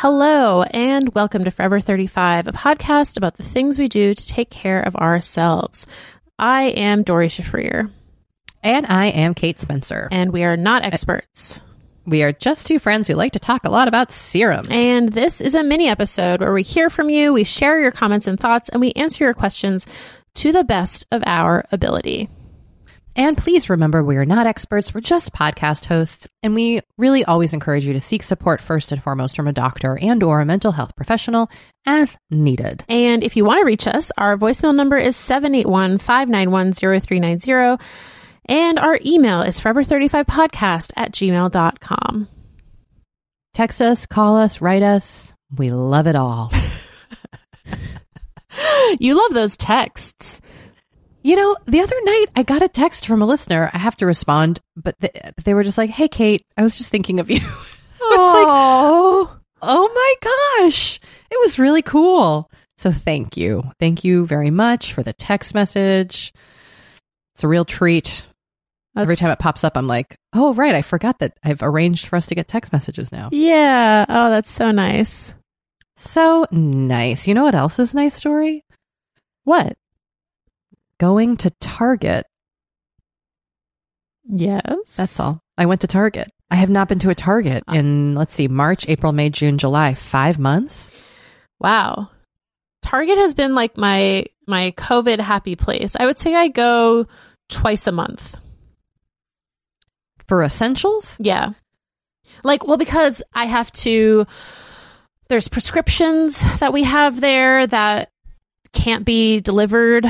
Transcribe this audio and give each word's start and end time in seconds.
Hello, 0.00 0.62
and 0.62 1.12
welcome 1.12 1.42
to 1.42 1.50
Forever 1.50 1.80
35, 1.80 2.46
a 2.46 2.52
podcast 2.52 3.16
about 3.16 3.36
the 3.36 3.42
things 3.42 3.80
we 3.80 3.88
do 3.88 4.14
to 4.14 4.26
take 4.28 4.48
care 4.48 4.80
of 4.80 4.94
ourselves. 4.94 5.88
I 6.38 6.66
am 6.66 7.02
Doree 7.02 7.26
Shafrir, 7.26 7.90
And 8.62 8.86
I 8.86 9.06
am 9.06 9.34
Kate 9.34 9.58
Spencer. 9.58 10.06
and 10.12 10.32
we 10.32 10.44
are 10.44 10.56
not 10.56 10.84
experts. 10.84 11.62
We 12.06 12.22
are 12.22 12.30
just 12.30 12.64
two 12.64 12.78
friends 12.78 13.08
who 13.08 13.14
like 13.14 13.32
to 13.32 13.40
talk 13.40 13.64
a 13.64 13.70
lot 13.70 13.88
about 13.88 14.12
serums. 14.12 14.68
And 14.70 15.08
this 15.08 15.40
is 15.40 15.56
a 15.56 15.64
mini 15.64 15.88
episode 15.88 16.38
where 16.42 16.52
we 16.52 16.62
hear 16.62 16.90
from 16.90 17.10
you, 17.10 17.32
we 17.32 17.42
share 17.42 17.80
your 17.80 17.90
comments 17.90 18.28
and 18.28 18.38
thoughts, 18.38 18.68
and 18.68 18.80
we 18.80 18.92
answer 18.92 19.24
your 19.24 19.34
questions 19.34 19.84
to 20.34 20.52
the 20.52 20.62
best 20.62 21.06
of 21.10 21.24
our 21.26 21.64
ability. 21.72 22.30
And 23.18 23.36
please 23.36 23.68
remember, 23.68 24.04
we 24.04 24.16
are 24.16 24.24
not 24.24 24.46
experts. 24.46 24.94
We're 24.94 25.00
just 25.00 25.32
podcast 25.32 25.86
hosts. 25.86 26.28
And 26.44 26.54
we 26.54 26.82
really 26.96 27.24
always 27.24 27.52
encourage 27.52 27.84
you 27.84 27.92
to 27.94 28.00
seek 28.00 28.22
support 28.22 28.60
first 28.60 28.92
and 28.92 29.02
foremost 29.02 29.34
from 29.34 29.48
a 29.48 29.52
doctor 29.52 29.98
and 29.98 30.22
or 30.22 30.40
a 30.40 30.46
mental 30.46 30.70
health 30.70 30.94
professional 30.94 31.50
as 31.84 32.16
needed. 32.30 32.84
And 32.88 33.24
if 33.24 33.36
you 33.36 33.44
want 33.44 33.60
to 33.60 33.66
reach 33.66 33.88
us, 33.88 34.12
our 34.16 34.36
voicemail 34.38 34.72
number 34.72 34.96
is 34.96 35.16
781 35.16 35.98
591 35.98 36.72
0390. 36.74 37.84
And 38.46 38.78
our 38.78 39.00
email 39.04 39.42
is 39.42 39.60
forever35podcast 39.60 40.92
at 40.96 41.10
gmail.com. 41.10 42.28
Text 43.52 43.82
us, 43.82 44.06
call 44.06 44.36
us, 44.36 44.60
write 44.60 44.84
us. 44.84 45.34
We 45.56 45.70
love 45.70 46.06
it 46.06 46.14
all. 46.14 46.52
You 48.98 49.16
love 49.16 49.34
those 49.34 49.56
texts. 49.56 50.40
You 51.28 51.36
know, 51.36 51.58
the 51.66 51.82
other 51.82 51.96
night 52.04 52.28
I 52.36 52.42
got 52.42 52.62
a 52.62 52.68
text 52.68 53.04
from 53.04 53.20
a 53.20 53.26
listener. 53.26 53.70
I 53.74 53.76
have 53.76 53.98
to 53.98 54.06
respond, 54.06 54.60
but 54.76 54.94
they, 54.98 55.10
they 55.44 55.52
were 55.52 55.62
just 55.62 55.76
like, 55.76 55.90
"Hey, 55.90 56.08
Kate, 56.08 56.40
I 56.56 56.62
was 56.62 56.78
just 56.78 56.88
thinking 56.88 57.20
of 57.20 57.30
you." 57.30 57.40
Oh, 58.00 59.36
oh 59.60 59.92
my 59.92 60.14
gosh, 60.62 60.98
it 61.30 61.38
was 61.40 61.58
really 61.58 61.82
cool. 61.82 62.48
So 62.78 62.90
thank 62.90 63.36
you, 63.36 63.72
thank 63.78 64.04
you 64.04 64.24
very 64.24 64.48
much 64.48 64.94
for 64.94 65.02
the 65.02 65.12
text 65.12 65.52
message. 65.52 66.32
It's 67.34 67.44
a 67.44 67.48
real 67.48 67.66
treat. 67.66 68.24
Every 68.96 69.16
time 69.16 69.30
it 69.30 69.38
pops 69.38 69.64
up, 69.64 69.76
I'm 69.76 69.86
like, 69.86 70.16
"Oh, 70.32 70.54
right, 70.54 70.74
I 70.74 70.80
forgot 70.80 71.18
that 71.18 71.36
I've 71.44 71.62
arranged 71.62 72.06
for 72.06 72.16
us 72.16 72.26
to 72.28 72.34
get 72.34 72.48
text 72.48 72.72
messages 72.72 73.12
now." 73.12 73.28
Yeah. 73.32 74.06
Oh, 74.08 74.30
that's 74.30 74.50
so 74.50 74.70
nice. 74.70 75.34
So 75.96 76.46
nice. 76.50 77.26
You 77.26 77.34
know 77.34 77.44
what 77.44 77.54
else 77.54 77.78
is 77.78 77.92
nice, 77.92 78.14
story? 78.14 78.64
What? 79.44 79.76
Going 80.98 81.36
to 81.38 81.50
Target. 81.60 82.26
Yes. 84.28 84.62
That's 84.96 85.18
all. 85.20 85.40
I 85.56 85.66
went 85.66 85.80
to 85.82 85.86
Target. 85.86 86.28
I 86.50 86.56
have 86.56 86.70
not 86.70 86.88
been 86.88 86.98
to 87.00 87.10
a 87.10 87.14
Target 87.14 87.62
in, 87.68 88.14
let's 88.14 88.34
see, 88.34 88.48
March, 88.48 88.88
April, 88.88 89.12
May, 89.12 89.30
June, 89.30 89.58
July, 89.58 89.94
five 89.94 90.38
months. 90.38 90.90
Wow. 91.60 92.10
Target 92.82 93.18
has 93.18 93.34
been 93.34 93.54
like 93.54 93.76
my 93.76 94.24
my 94.46 94.72
COVID 94.76 95.20
happy 95.20 95.56
place. 95.56 95.94
I 95.98 96.06
would 96.06 96.18
say 96.18 96.34
I 96.34 96.48
go 96.48 97.06
twice 97.48 97.86
a 97.86 97.92
month. 97.92 98.34
For 100.26 100.42
essentials? 100.42 101.16
Yeah. 101.20 101.50
Like, 102.42 102.66
well, 102.66 102.76
because 102.78 103.22
I 103.34 103.46
have 103.46 103.70
to, 103.72 104.26
there's 105.28 105.48
prescriptions 105.48 106.40
that 106.60 106.72
we 106.72 106.84
have 106.84 107.20
there 107.20 107.66
that 107.66 108.10
can't 108.72 109.04
be 109.04 109.40
delivered. 109.40 110.06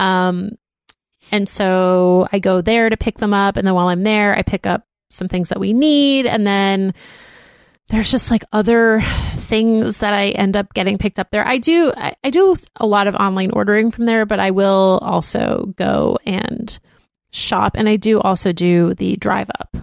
Um, 0.00 0.52
and 1.30 1.48
so 1.48 2.26
I 2.32 2.38
go 2.38 2.60
there 2.60 2.88
to 2.88 2.96
pick 2.96 3.18
them 3.18 3.34
up. 3.34 3.56
And 3.56 3.66
then 3.66 3.74
while 3.74 3.88
I'm 3.88 4.00
there, 4.00 4.36
I 4.36 4.42
pick 4.42 4.66
up 4.66 4.84
some 5.10 5.28
things 5.28 5.50
that 5.50 5.60
we 5.60 5.72
need. 5.72 6.26
And 6.26 6.46
then 6.46 6.94
there's 7.88 8.10
just 8.10 8.30
like 8.30 8.44
other 8.52 9.02
things 9.34 9.98
that 9.98 10.14
I 10.14 10.28
end 10.28 10.56
up 10.56 10.72
getting 10.74 10.96
picked 10.96 11.18
up 11.18 11.30
there. 11.30 11.46
I 11.46 11.58
do 11.58 11.92
I, 11.96 12.14
I 12.24 12.30
do 12.30 12.56
a 12.76 12.86
lot 12.86 13.06
of 13.06 13.14
online 13.14 13.50
ordering 13.52 13.90
from 13.90 14.06
there, 14.06 14.26
but 14.26 14.40
I 14.40 14.52
will 14.52 15.00
also 15.02 15.72
go 15.76 16.18
and 16.24 16.78
shop 17.32 17.72
and 17.76 17.88
I 17.88 17.96
do 17.96 18.20
also 18.20 18.52
do 18.52 18.94
the 18.94 19.16
drive 19.16 19.50
up. 19.58 19.76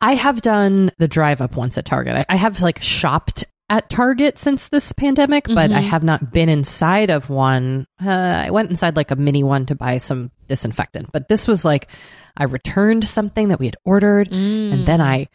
I 0.00 0.14
have 0.14 0.40
done 0.40 0.90
the 0.98 1.08
drive 1.08 1.40
up 1.40 1.56
once 1.56 1.76
at 1.76 1.84
Target. 1.84 2.16
I, 2.16 2.26
I 2.28 2.36
have 2.36 2.60
like 2.60 2.82
shopped 2.82 3.44
at 3.70 3.88
Target 3.88 4.36
since 4.36 4.68
this 4.68 4.92
pandemic, 4.92 5.46
but 5.46 5.70
I 5.72 5.80
Mhm. 5.80 5.88
have 5.88 6.04
not 6.04 6.32
been 6.32 6.48
inside 6.50 7.08
of 7.08 7.30
one. 7.30 7.86
Uh, 8.04 8.10
I 8.10 8.50
went 8.50 8.68
inside 8.70 8.96
like 8.96 9.10
a 9.10 9.16
mini 9.16 9.42
one 9.42 9.64
to 9.66 9.74
buy 9.74 9.96
some 9.98 10.30
disinfectant, 10.48 11.08
but 11.12 11.28
this 11.28 11.48
was 11.48 11.64
like 11.64 11.88
I 12.36 12.44
returned 12.44 13.08
something 13.08 13.48
that 13.48 13.58
we 13.60 13.66
had 13.66 13.76
ordered, 13.84 14.30
and 14.32 14.84
then 14.86 15.00
I 15.00 15.28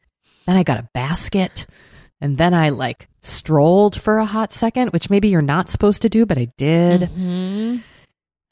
then 0.45 0.55
I 0.57 0.63
got 0.63 0.77
a 0.79 0.87
basket, 0.93 1.65
and 2.21 2.37
then 2.37 2.53
I 2.53 2.69
like 2.69 3.07
strolled 3.21 3.99
for 3.99 4.19
a 4.19 4.25
hot 4.25 4.53
second, 4.53 4.91
which 4.93 5.09
maybe 5.09 5.29
you're 5.29 5.41
not 5.41 5.71
supposed 5.71 6.03
to 6.03 6.09
do, 6.09 6.25
but 6.27 6.37
I 6.37 6.49
did. 6.57 7.01
Mhm. 7.17 7.81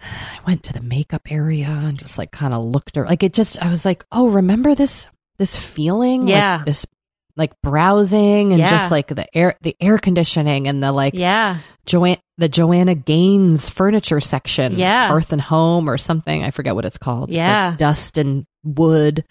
I 0.02 0.40
went 0.48 0.64
to 0.64 0.74
the 0.74 0.82
makeup 0.82 1.22
area 1.30 1.68
and 1.68 1.98
just 1.98 2.18
like 2.18 2.32
kind 2.32 2.54
of 2.54 2.64
looked 2.64 2.98
or 2.98 3.06
like 3.06 3.22
it 3.24 3.34
just 3.34 3.62
I 3.64 3.70
was 3.70 3.86
like, 3.86 4.06
"Oh, 4.12 4.28
remember 4.30 4.76
this 4.76 5.08
this 5.40 5.56
feeling? 5.56 6.22
Like, 6.22 6.30
Yeah. 6.30 6.64
this 6.66 6.86
like 7.36 7.52
browsing 7.62 8.52
and 8.52 8.60
Yeah. 8.60 8.68
just 8.70 8.92
like 8.92 9.08
the 9.08 9.26
air 9.36 9.56
the 9.62 9.76
air 9.82 9.98
conditioning 9.98 10.68
and 10.68 10.84
the 10.84 10.92
like 10.92 11.14
Yeah. 11.16 11.58
Joanne 11.86 12.18
the 12.38 12.50
Joanna 12.50 12.96
Gaines 12.96 13.70
furniture 13.70 14.20
section, 14.20 14.74
Yeah. 14.78 15.08
Hearth 15.08 15.32
and 15.32 15.42
Home 15.42 15.90
or 15.90 15.98
something. 15.98 16.44
I 16.44 16.52
forget 16.52 16.76
what 16.76 16.86
it's 16.86 16.98
called. 16.98 17.30
It's 17.30 17.38
like 17.38 17.46
Yeah. 17.46 17.76
dust 17.78 18.18
and 18.18 18.46
wood. 18.64 19.24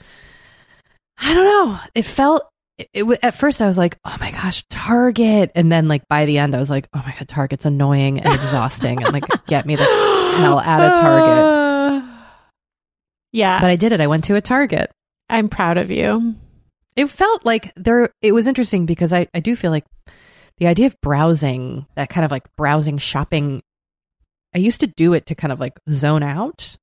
I 1.19 1.34
don't 1.34 1.44
know. 1.44 1.78
It 1.94 2.02
felt 2.04 2.43
it, 2.78 2.88
it 2.94 3.19
at 3.22 3.34
first 3.34 3.60
I 3.62 3.66
was 3.66 3.78
like, 3.78 3.99
oh 4.04 4.16
my 4.19 4.31
gosh, 4.32 4.64
Target, 4.70 5.52
and 5.54 5.70
then 5.70 5.87
like 5.88 6.08
by 6.08 6.25
the 6.26 6.38
end 6.38 6.56
I 6.56 6.58
was 6.58 6.70
like, 6.70 6.88
oh 6.94 7.02
my 7.04 7.14
god, 7.19 7.28
Target's 7.28 7.66
annoying 7.66 8.19
and 8.20 8.34
exhausting, 8.34 9.02
and 9.04 9.12
like 9.12 9.25
get 9.46 9.66
me 9.66 9.76
the 9.76 9.84
hell 9.84 10.58
out 10.58 10.81
of 10.81 10.99
Target. 10.99 11.44
Uh, 11.44 12.02
yeah, 13.32 13.60
But 13.60 13.70
I 13.70 13.76
did 13.76 13.93
it. 13.93 14.00
I 14.00 14.06
went 14.06 14.25
to 14.25 14.34
a 14.37 14.40
Target. 14.40 14.90
I'm 15.28 15.49
proud 15.49 15.76
of 15.78 15.90
you. 15.90 16.34
It 16.96 17.06
felt 17.06 17.44
like 17.46 17.72
there. 17.76 18.10
It 18.20 18.32
was 18.32 18.46
interesting 18.46 18.86
because 18.86 19.12
I 19.12 19.26
I 19.34 19.40
do 19.40 19.56
feel 19.56 19.70
like 19.70 19.84
the 20.58 20.66
idea 20.66 20.86
of 20.86 21.00
browsing 21.00 21.86
that 21.96 22.10
kind 22.10 22.24
of 22.24 22.30
like 22.30 22.44
browsing 22.56 22.98
shopping. 22.98 23.62
I 24.54 24.58
used 24.58 24.80
to 24.80 24.86
do 24.86 25.14
it 25.14 25.26
to 25.26 25.34
kind 25.34 25.50
of 25.52 25.58
like 25.60 25.78
zone 25.90 26.22
out 26.22 26.76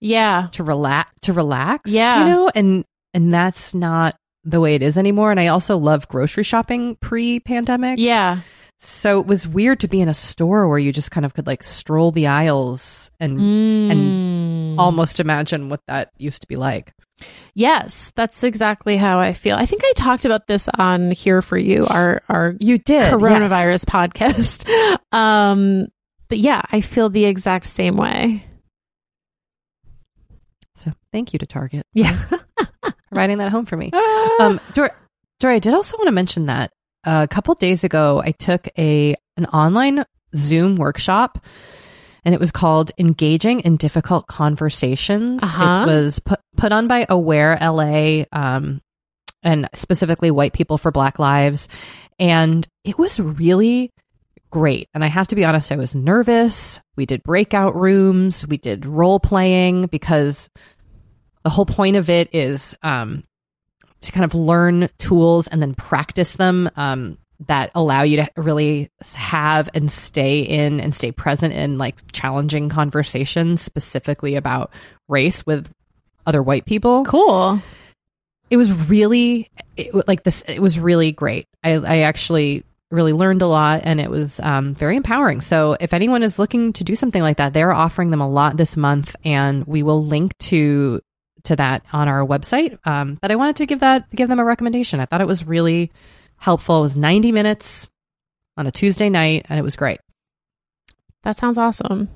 Yeah. 0.00 0.48
to 0.52 0.62
relax 0.62 1.10
to 1.22 1.32
relax. 1.32 1.90
Yeah. 1.90 2.18
you 2.20 2.24
know, 2.30 2.50
and 2.54 2.84
and 3.14 3.32
that's 3.32 3.74
not 3.74 4.16
the 4.44 4.60
way 4.60 4.74
it 4.74 4.82
is 4.82 4.98
anymore. 4.98 5.30
And 5.30 5.40
I 5.40 5.46
also 5.46 5.78
love 5.78 6.06
grocery 6.08 6.42
shopping 6.44 6.96
pre 7.00 7.40
pandemic. 7.40 7.98
Yeah. 7.98 8.40
So 8.78 9.20
it 9.20 9.26
was 9.26 9.48
weird 9.48 9.80
to 9.80 9.88
be 9.88 10.02
in 10.02 10.08
a 10.10 10.14
store 10.14 10.68
where 10.68 10.78
you 10.78 10.92
just 10.92 11.10
kind 11.10 11.24
of 11.24 11.32
could 11.32 11.46
like 11.46 11.62
stroll 11.62 12.12
the 12.12 12.26
aisles 12.26 13.10
and 13.18 13.38
Mm. 13.40 14.78
almost 14.78 15.20
imagine 15.20 15.70
what 15.70 15.80
that 15.88 16.10
used 16.18 16.42
to 16.42 16.46
be 16.48 16.56
like. 16.56 16.92
Yes, 17.54 18.12
that's 18.16 18.42
exactly 18.42 18.96
how 18.96 19.20
I 19.20 19.32
feel. 19.32 19.56
I 19.56 19.66
think 19.66 19.82
I 19.84 19.92
talked 19.94 20.24
about 20.24 20.46
this 20.46 20.68
on 20.76 21.12
Here 21.12 21.40
for 21.40 21.56
You, 21.56 21.86
our 21.86 22.22
our 22.28 22.54
You 22.60 22.78
did 22.78 23.12
coronavirus 23.12 23.86
podcast. 23.86 24.68
Um, 25.12 25.86
but 26.28 26.38
yeah, 26.38 26.62
I 26.72 26.80
feel 26.80 27.08
the 27.08 27.26
exact 27.26 27.66
same 27.66 27.94
way. 27.94 28.44
So 30.74 30.90
thank 31.12 31.32
you 31.32 31.38
to 31.38 31.46
Target. 31.46 31.86
Yeah. 31.92 32.20
writing 33.12 33.38
that 33.38 33.50
home 33.50 33.66
for 33.66 33.76
me. 33.76 33.90
Um, 34.40 34.60
Dor, 34.72 34.90
Dor, 35.38 35.52
I 35.52 35.60
did 35.60 35.74
also 35.74 35.96
want 35.96 36.08
to 36.08 36.12
mention 36.12 36.46
that 36.46 36.72
uh, 37.04 37.20
a 37.22 37.32
couple 37.32 37.54
days 37.54 37.84
ago, 37.84 38.20
I 38.24 38.32
took 38.32 38.66
a 38.76 39.14
an 39.36 39.46
online 39.46 40.04
Zoom 40.34 40.74
workshop, 40.74 41.38
and 42.24 42.34
it 42.34 42.40
was 42.40 42.50
called 42.50 42.92
"Engaging 42.98 43.60
in 43.60 43.76
Difficult 43.76 44.26
Conversations." 44.26 45.42
Uh-huh. 45.42 45.86
It 45.86 45.92
was 45.92 46.18
put 46.18 46.40
put 46.56 46.72
on 46.72 46.88
by 46.88 47.06
Aware 47.08 47.58
LA, 47.60 48.24
um, 48.32 48.80
and 49.42 49.68
specifically 49.74 50.30
White 50.30 50.52
People 50.52 50.78
for 50.78 50.90
Black 50.90 51.18
Lives, 51.18 51.68
and 52.18 52.66
it 52.84 52.98
was 52.98 53.20
really 53.20 53.90
great. 54.50 54.88
And 54.94 55.02
I 55.04 55.08
have 55.08 55.28
to 55.28 55.34
be 55.34 55.44
honest, 55.44 55.72
I 55.72 55.76
was 55.76 55.94
nervous. 55.94 56.80
We 56.96 57.06
did 57.06 57.22
breakout 57.24 57.74
rooms, 57.74 58.46
we 58.46 58.56
did 58.56 58.86
role 58.86 59.18
playing 59.18 59.86
because 59.86 60.48
the 61.42 61.50
whole 61.50 61.66
point 61.66 61.96
of 61.96 62.08
it 62.08 62.32
is 62.32 62.76
um, 62.82 63.24
to 64.00 64.12
kind 64.12 64.24
of 64.24 64.34
learn 64.34 64.88
tools 64.98 65.48
and 65.48 65.60
then 65.60 65.74
practice 65.74 66.36
them 66.36 66.70
um, 66.76 67.18
that 67.46 67.70
allow 67.74 68.02
you 68.02 68.18
to 68.18 68.28
really 68.36 68.90
have 69.14 69.68
and 69.74 69.90
stay 69.90 70.40
in 70.40 70.80
and 70.80 70.94
stay 70.94 71.12
present 71.12 71.52
in 71.52 71.78
like 71.78 71.96
challenging 72.12 72.68
conversations 72.68 73.60
specifically 73.60 74.36
about 74.36 74.70
race 75.08 75.44
with 75.44 75.70
other 76.26 76.42
white 76.42 76.64
people. 76.64 77.04
Cool. 77.04 77.60
it 78.50 78.56
was 78.56 78.72
really 78.88 79.50
it, 79.76 80.06
like 80.08 80.22
this 80.22 80.42
it 80.46 80.60
was 80.60 80.78
really 80.78 81.12
great. 81.12 81.46
I, 81.62 81.72
I 81.72 81.98
actually 82.00 82.64
really 82.90 83.12
learned 83.12 83.42
a 83.42 83.46
lot 83.46 83.80
and 83.84 84.00
it 84.00 84.10
was 84.10 84.38
um, 84.40 84.74
very 84.74 84.96
empowering. 84.96 85.40
So 85.40 85.76
if 85.80 85.92
anyone 85.92 86.22
is 86.22 86.38
looking 86.38 86.72
to 86.74 86.84
do 86.84 86.94
something 86.94 87.22
like 87.22 87.38
that 87.38 87.52
they're 87.52 87.72
offering 87.72 88.10
them 88.10 88.20
a 88.20 88.28
lot 88.28 88.56
this 88.56 88.76
month 88.76 89.16
and 89.24 89.64
we 89.66 89.82
will 89.82 90.04
link 90.04 90.36
to 90.38 91.00
to 91.44 91.56
that 91.56 91.84
on 91.92 92.08
our 92.08 92.24
website. 92.26 92.78
Um, 92.86 93.18
but 93.20 93.30
i 93.30 93.36
wanted 93.36 93.56
to 93.56 93.66
give 93.66 93.80
that 93.80 94.08
give 94.10 94.28
them 94.28 94.38
a 94.38 94.44
recommendation. 94.44 95.00
I 95.00 95.06
thought 95.06 95.20
it 95.20 95.26
was 95.26 95.44
really 95.44 95.90
helpful 96.44 96.80
it 96.80 96.82
was 96.82 96.96
90 96.96 97.32
minutes 97.32 97.88
on 98.56 98.66
a 98.66 98.70
tuesday 98.70 99.08
night 99.08 99.46
and 99.48 99.58
it 99.58 99.62
was 99.62 99.76
great 99.76 99.98
That 101.22 101.38
sounds 101.38 101.56
awesome. 101.58 102.08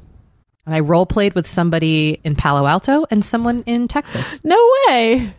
and 0.66 0.74
i 0.74 0.80
role 0.80 1.06
played 1.06 1.34
with 1.34 1.46
somebody 1.46 2.20
in 2.24 2.34
palo 2.36 2.66
alto 2.66 3.06
and 3.10 3.24
someone 3.24 3.62
in 3.66 3.88
texas 3.88 4.40
No 4.44 4.58
way. 4.88 5.34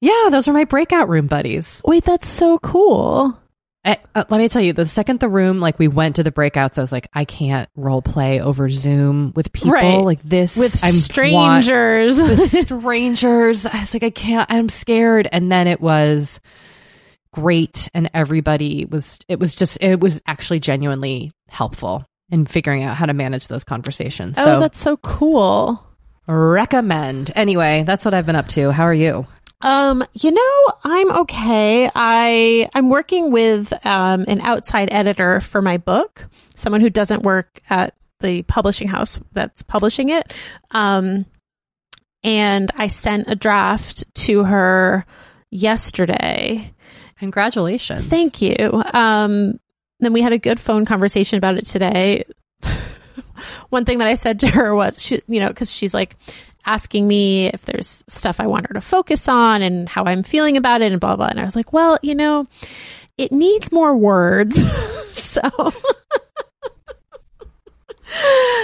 yeah 0.00 0.28
those 0.30 0.46
are 0.48 0.52
my 0.52 0.64
breakout 0.64 1.08
room 1.08 1.26
buddies 1.26 1.82
Wait, 1.84 2.04
that's 2.04 2.28
so 2.28 2.58
cool. 2.58 3.36
I, 3.82 3.96
uh, 4.14 4.24
let 4.28 4.36
me 4.36 4.48
tell 4.50 4.60
you, 4.60 4.74
the 4.74 4.84
second 4.86 5.20
the 5.20 5.28
room, 5.30 5.58
like 5.58 5.78
we 5.78 5.88
went 5.88 6.16
to 6.16 6.22
the 6.22 6.30
breakouts, 6.30 6.76
I 6.76 6.82
was 6.82 6.92
like, 6.92 7.08
I 7.14 7.24
can't 7.24 7.66
role 7.76 8.02
play 8.02 8.38
over 8.38 8.68
Zoom 8.68 9.32
with 9.34 9.54
people 9.54 9.70
Right. 9.72 9.96
like 10.04 10.22
this. 10.22 10.54
With 10.54 10.78
I'm 10.84 10.88
want- 10.92 11.64
strangers. 11.64 12.20
with 12.20 12.40
strangers. 12.68 13.64
I 13.64 13.80
was 13.80 13.94
like, 13.94 14.02
I 14.02 14.10
can't, 14.10 14.52
I'm 14.52 14.68
scared. 14.68 15.30
And 15.32 15.50
then 15.50 15.66
it 15.66 15.80
was 15.80 16.40
great. 17.32 17.88
And 17.94 18.10
everybody 18.14 18.84
was, 18.84 19.18
it 19.28 19.38
was 19.38 19.54
just, 19.54 19.78
it 19.80 20.00
was 20.00 20.22
actually 20.26 20.60
genuinely 20.60 21.30
helpful 21.48 22.04
in 22.30 22.46
figuring 22.46 22.82
out 22.82 22.96
how 22.96 23.06
to 23.06 23.14
manage 23.14 23.48
those 23.48 23.64
conversations. 23.64 24.36
oh, 24.38 24.44
so 24.44 24.60
that's 24.60 24.78
so 24.78 24.96
cool. 24.98 25.84
recommend. 26.26 27.32
Anyway, 27.34 27.84
that's 27.86 28.04
what 28.04 28.14
I've 28.14 28.26
been 28.26 28.36
up 28.36 28.48
to. 28.48 28.70
How 28.70 28.84
are 28.84 28.94
you? 28.94 29.26
Um, 29.62 30.02
you 30.14 30.30
know, 30.30 30.66
I'm 30.84 31.12
okay. 31.22 31.90
I 31.94 32.70
I'm 32.72 32.88
working 32.88 33.30
with 33.30 33.72
um, 33.84 34.24
an 34.26 34.40
outside 34.40 34.88
editor 34.90 35.40
for 35.40 35.60
my 35.60 35.76
book, 35.76 36.26
someone 36.54 36.80
who 36.80 36.88
doesn't 36.88 37.24
work 37.24 37.60
at 37.68 37.94
the 38.20 38.42
publishing 38.44 38.88
house 38.88 39.18
that's 39.32 39.62
publishing 39.62 40.08
it. 40.08 40.32
Um, 40.70 41.26
and 42.22 42.70
I 42.76 42.86
sent 42.86 43.28
a 43.28 43.34
draft 43.34 44.04
to 44.26 44.44
her 44.44 45.04
yesterday. 45.50 46.72
Congratulations. 47.20 48.06
Thank 48.06 48.40
you. 48.40 48.56
Um, 48.94 49.60
then 50.00 50.14
we 50.14 50.22
had 50.22 50.32
a 50.32 50.38
good 50.38 50.58
phone 50.58 50.86
conversation 50.86 51.36
about 51.36 51.58
it 51.58 51.66
today. 51.66 52.24
One 53.68 53.84
thing 53.84 53.98
that 53.98 54.08
I 54.08 54.14
said 54.14 54.40
to 54.40 54.48
her 54.48 54.74
was, 54.74 55.02
she, 55.02 55.20
you 55.28 55.38
know, 55.38 55.48
because 55.48 55.70
she's 55.70 55.92
like 55.92 56.16
asking 56.64 57.06
me 57.06 57.48
if 57.48 57.66
there's 57.66 58.02
stuff 58.08 58.40
I 58.40 58.46
want 58.46 58.68
her 58.68 58.74
to 58.74 58.80
focus 58.80 59.28
on 59.28 59.60
and 59.60 59.86
how 59.86 60.04
I'm 60.04 60.22
feeling 60.22 60.56
about 60.56 60.80
it 60.80 60.92
and 60.92 61.00
blah, 61.00 61.16
blah. 61.16 61.26
And 61.26 61.38
I 61.38 61.44
was 61.44 61.54
like, 61.54 61.74
well, 61.74 61.98
you 62.02 62.14
know, 62.14 62.46
it 63.18 63.32
needs 63.32 63.70
more 63.70 63.94
words. 63.94 64.56
so. 65.12 65.42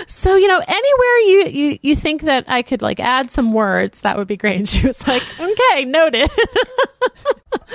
So 0.09 0.35
you 0.35 0.49
know, 0.49 0.59
anywhere 0.59 1.19
you, 1.19 1.45
you 1.47 1.79
you 1.83 1.97
think 1.97 2.23
that 2.23 2.47
I 2.49 2.63
could 2.63 2.83
like 2.83 2.99
add 2.99 3.31
some 3.31 3.53
words, 3.53 4.01
that 4.01 4.19
would 4.19 4.27
be 4.27 4.37
great. 4.37 4.57
And 4.57 4.69
she 4.69 4.87
was 4.87 5.07
like, 5.07 5.23
"Okay, 5.39 5.85
noted." 5.85 6.29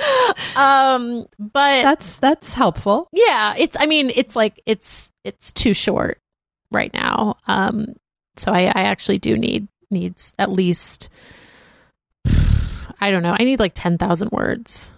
um, 0.56 1.26
but 1.38 1.82
That's, 1.82 2.18
that's 2.18 2.52
helpful. 2.52 3.08
yeah, 3.12 3.54
it's. 3.56 3.76
I 3.78 3.86
mean, 3.86 4.10
it's 4.14 4.36
like 4.36 4.60
it's 4.66 5.10
it's 5.24 5.52
too 5.52 5.74
short 5.74 6.18
right 6.70 6.92
now. 6.92 7.36
Um, 7.46 7.94
so 8.36 8.52
I, 8.52 8.64
I 8.64 8.82
actually 8.84 9.18
do 9.18 9.36
need 9.36 9.68
needs 9.90 10.34
at 10.38 10.50
least. 10.50 11.08
I 13.00 13.10
don't 13.10 13.22
know. 13.22 13.36
I 13.38 13.44
need 13.44 13.60
like 13.60 13.72
ten 13.74 13.98
thousand 13.98 14.30
words. 14.30 14.90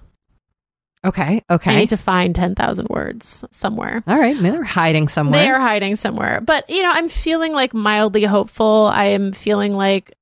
Okay. 1.04 1.42
Okay. 1.50 1.70
I 1.70 1.76
need 1.76 1.90
to 1.90 1.96
find 1.98 2.34
ten 2.34 2.54
thousand 2.54 2.88
words 2.88 3.44
somewhere. 3.50 4.02
All 4.06 4.18
right. 4.18 4.36
They're 4.38 4.62
hiding 4.62 5.08
somewhere. 5.08 5.40
They 5.40 5.50
are 5.50 5.60
hiding 5.60 5.96
somewhere. 5.96 6.40
But, 6.40 6.68
you 6.70 6.82
know, 6.82 6.90
I'm 6.90 7.08
feeling 7.08 7.52
like 7.52 7.74
mildly 7.74 8.24
hopeful. 8.24 8.90
I 8.92 9.06
am 9.06 9.32
feeling 9.32 9.74
like 9.74 10.14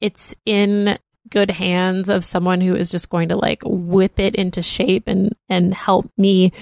it's 0.00 0.34
in 0.46 0.98
good 1.30 1.50
hands 1.50 2.08
of 2.08 2.24
someone 2.24 2.60
who 2.60 2.74
is 2.74 2.90
just 2.90 3.08
going 3.08 3.28
to 3.30 3.36
like 3.36 3.62
whip 3.64 4.18
it 4.18 4.34
into 4.34 4.62
shape 4.62 5.04
and 5.06 5.34
and 5.48 5.72
help 5.72 6.10
me 6.18 6.52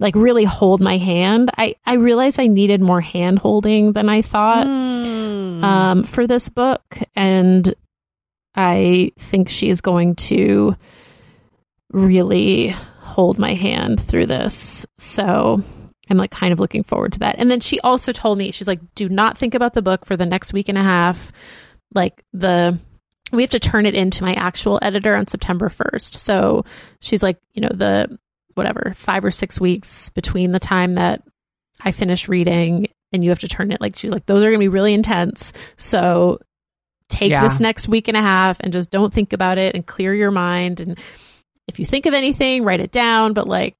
like 0.00 0.14
really 0.14 0.44
hold 0.44 0.80
my 0.80 0.96
hand. 0.98 1.50
I 1.56 1.74
I 1.86 1.94
realized 1.94 2.38
I 2.38 2.46
needed 2.46 2.80
more 2.80 3.00
hand 3.00 3.38
holding 3.38 3.92
than 3.92 4.08
I 4.08 4.22
thought 4.22 4.66
Mm. 4.66 5.62
um, 5.64 6.02
for 6.04 6.26
this 6.26 6.48
book, 6.48 6.82
and 7.16 7.74
I 8.54 9.10
think 9.18 9.48
she 9.48 9.68
is 9.70 9.80
going 9.80 10.14
to 10.16 10.76
really 11.92 12.68
hold 13.00 13.38
my 13.38 13.54
hand 13.54 14.00
through 14.00 14.26
this. 14.26 14.86
So 14.98 15.62
I'm 16.10 16.16
like 16.16 16.30
kind 16.30 16.52
of 16.52 16.60
looking 16.60 16.82
forward 16.82 17.12
to 17.14 17.18
that. 17.20 17.36
And 17.38 17.50
then 17.50 17.60
she 17.60 17.80
also 17.80 18.12
told 18.12 18.38
me, 18.38 18.50
she's 18.50 18.68
like, 18.68 18.80
do 18.94 19.08
not 19.08 19.36
think 19.36 19.54
about 19.54 19.72
the 19.74 19.82
book 19.82 20.04
for 20.04 20.16
the 20.16 20.26
next 20.26 20.52
week 20.52 20.68
and 20.68 20.78
a 20.78 20.82
half. 20.82 21.32
Like 21.94 22.22
the, 22.32 22.78
we 23.32 23.42
have 23.42 23.50
to 23.50 23.60
turn 23.60 23.86
it 23.86 23.94
into 23.94 24.24
my 24.24 24.32
actual 24.34 24.78
editor 24.82 25.14
on 25.16 25.26
September 25.26 25.68
1st. 25.68 26.14
So 26.14 26.64
she's 27.00 27.22
like, 27.22 27.38
you 27.54 27.62
know, 27.62 27.70
the 27.72 28.18
whatever, 28.54 28.92
five 28.96 29.24
or 29.24 29.30
six 29.30 29.60
weeks 29.60 30.10
between 30.10 30.52
the 30.52 30.58
time 30.60 30.94
that 30.96 31.22
I 31.80 31.92
finish 31.92 32.28
reading 32.28 32.88
and 33.12 33.22
you 33.22 33.30
have 33.30 33.38
to 33.40 33.48
turn 33.48 33.70
it 33.72 33.80
like, 33.80 33.96
she's 33.96 34.10
like, 34.10 34.26
those 34.26 34.42
are 34.42 34.46
going 34.48 34.54
to 34.54 34.58
be 34.58 34.68
really 34.68 34.94
intense. 34.94 35.52
So 35.76 36.40
take 37.08 37.30
Yeah. 37.30 37.42
this 37.46 37.60
next 37.60 37.88
week 37.88 38.08
and 38.08 38.16
a 38.16 38.22
half 38.22 38.58
and 38.60 38.72
just 38.72 38.90
don't 38.90 39.12
think 39.12 39.32
about 39.32 39.58
it 39.58 39.74
and 39.74 39.86
clear 39.86 40.14
your 40.14 40.30
mind. 40.30 40.80
And 40.80 40.98
if 41.68 41.78
you 41.78 41.86
think 41.86 42.06
of 42.06 42.14
anything, 42.14 42.64
write 42.64 42.80
it 42.80 42.90
down, 42.92 43.32
but 43.32 43.46
like 43.46 43.76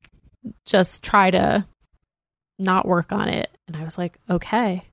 just 0.66 1.02
try 1.02 1.30
to 1.30 1.66
not 2.58 2.86
work 2.86 3.12
on 3.12 3.28
it. 3.28 3.50
And 3.66 3.76
I 3.76 3.84
was 3.84 3.98
like, 3.98 4.18
okay. 4.30 4.84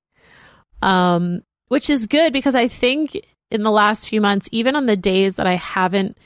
Um, 0.82 1.42
which 1.68 1.90
is 1.90 2.08
good 2.08 2.34
because 2.34 2.56
I 2.56 2.68
think 2.68 3.18
in 3.56 3.64
the 3.64 3.72
last 3.72 4.08
few 4.08 4.22
months, 4.22 4.48
even 4.52 4.76
on 4.76 4.86
the 4.86 4.96
days 4.96 5.38
that 5.38 5.48
I 5.48 5.56
haven't 5.56 6.18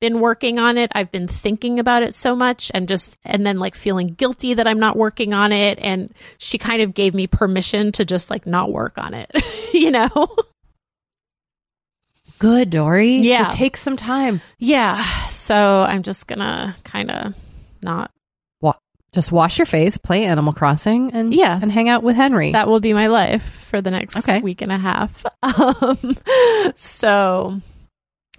been 0.00 0.18
working 0.18 0.58
on 0.58 0.78
it, 0.78 0.90
I've 0.94 1.12
been 1.12 1.28
thinking 1.28 1.78
about 1.78 2.02
it 2.02 2.14
so 2.14 2.34
much 2.34 2.70
and 2.74 2.88
just, 2.88 3.16
and 3.24 3.46
then 3.46 3.58
like 3.58 3.74
feeling 3.74 4.08
guilty 4.08 4.54
that 4.54 4.66
I'm 4.66 4.80
not 4.80 4.96
working 4.96 5.34
on 5.34 5.52
it. 5.52 5.78
And 5.80 6.12
she 6.38 6.58
kind 6.58 6.82
of 6.82 6.94
gave 6.94 7.14
me 7.14 7.26
permission 7.26 7.92
to 7.92 8.04
just 8.04 8.30
like 8.30 8.46
not 8.46 8.72
work 8.72 8.98
on 8.98 9.14
it, 9.14 9.30
you 9.74 9.90
know? 9.90 10.08
Good, 12.40 12.70
Doree. 12.70 13.18
Yeah. 13.18 13.48
So 13.48 13.56
take 13.56 13.76
some 13.76 13.96
time. 13.96 14.40
Yeah. 14.58 15.04
So 15.28 15.82
I'm 15.82 16.02
just 16.02 16.26
gonna 16.26 16.74
kind 16.84 17.10
of 17.10 17.34
not. 17.82 18.10
Just 19.12 19.32
wash 19.32 19.58
your 19.58 19.66
face, 19.66 19.98
play 19.98 20.24
Animal 20.24 20.52
Crossing, 20.52 21.12
and 21.12 21.34
Yeah. 21.34 21.58
and 21.60 21.72
hang 21.72 21.88
out 21.88 22.02
with 22.04 22.14
Henry. 22.16 22.52
That 22.52 22.68
will 22.68 22.78
be 22.80 22.92
my 22.92 23.08
life 23.08 23.42
for 23.42 23.80
the 23.80 23.90
next 23.90 24.16
Okay. 24.18 24.40
week 24.40 24.62
and 24.62 24.70
a 24.72 24.78
half. 24.78 25.24
Um, 25.42 26.16
so 26.76 27.60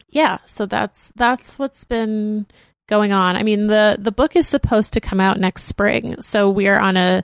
yeah. 0.10 0.38
So 0.46 0.66
that's 0.66 1.12
that's 1.16 1.58
what's 1.60 1.84
been 1.84 2.46
going 2.88 3.12
on. 3.12 3.36
I 3.36 3.44
mean 3.44 3.68
the 3.68 3.98
the 4.00 4.12
book 4.12 4.36
is 4.36 4.48
supposed 4.48 4.94
to 4.94 5.02
come 5.02 5.20
out 5.20 5.40
next 5.40 5.64
spring, 5.64 6.22
so 6.22 6.50
we 6.50 6.68
are 6.68 6.80
on 6.80 6.96
a, 6.98 7.24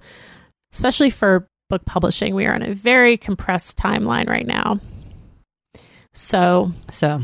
especially 0.73 1.09
for 1.09 1.47
book 1.69 1.85
publishing, 1.85 2.33
we 2.35 2.45
are 2.45 2.53
on 2.53 2.63
a 2.63 2.73
very 2.73 3.17
compressed 3.17 3.77
timeline 3.77 4.27
right 4.27 4.47
now. 4.47 4.79
So 6.13 6.71
so, 6.89 7.21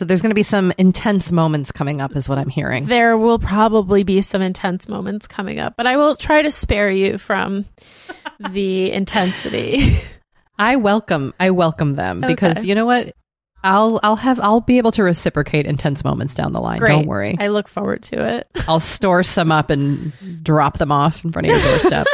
so 0.00 0.06
there's 0.06 0.22
going 0.22 0.30
to 0.30 0.34
be 0.34 0.42
some 0.42 0.72
intense 0.78 1.30
moments 1.30 1.72
coming 1.72 2.00
up, 2.00 2.16
is 2.16 2.26
what 2.26 2.38
I'm 2.38 2.48
hearing. 2.48 2.86
There 2.86 3.18
will 3.18 3.38
probably 3.38 4.02
be 4.02 4.22
some 4.22 4.40
intense 4.40 4.88
moments 4.88 5.26
coming 5.26 5.58
up, 5.58 5.74
but 5.76 5.86
I 5.86 5.98
will 5.98 6.14
try 6.14 6.40
to 6.40 6.50
spare 6.50 6.90
you 6.90 7.18
from 7.18 7.66
the 8.50 8.90
intensity. 8.90 10.00
I 10.58 10.76
welcome, 10.76 11.34
I 11.38 11.50
welcome 11.50 11.96
them 11.96 12.22
because 12.22 12.64
you 12.64 12.74
know 12.74 12.86
what? 12.86 13.14
I'll, 13.62 14.00
I'll 14.02 14.16
have, 14.16 14.40
I'll 14.40 14.62
be 14.62 14.78
able 14.78 14.92
to 14.92 15.02
reciprocate 15.02 15.66
intense 15.66 16.02
moments 16.02 16.34
down 16.34 16.54
the 16.54 16.60
line. 16.62 16.78
Great. 16.78 16.92
Don't 16.92 17.06
worry. 17.06 17.36
I 17.38 17.48
look 17.48 17.68
forward 17.68 18.02
to 18.04 18.26
it. 18.36 18.48
I'll 18.68 18.80
store 18.80 19.22
some 19.22 19.52
up 19.52 19.68
and 19.68 20.14
drop 20.42 20.78
them 20.78 20.92
off 20.92 21.22
in 21.26 21.30
front 21.30 21.46
of 21.46 21.52
your 21.52 21.60
doorstep. 21.60 22.06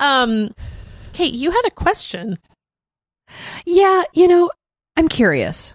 Um, 0.00 0.54
Kate, 1.14 1.32
you 1.32 1.50
had 1.50 1.62
a 1.64 1.70
question. 1.70 2.38
yeah, 3.64 4.02
you 4.12 4.28
know, 4.28 4.50
I'm 4.98 5.08
curious. 5.08 5.72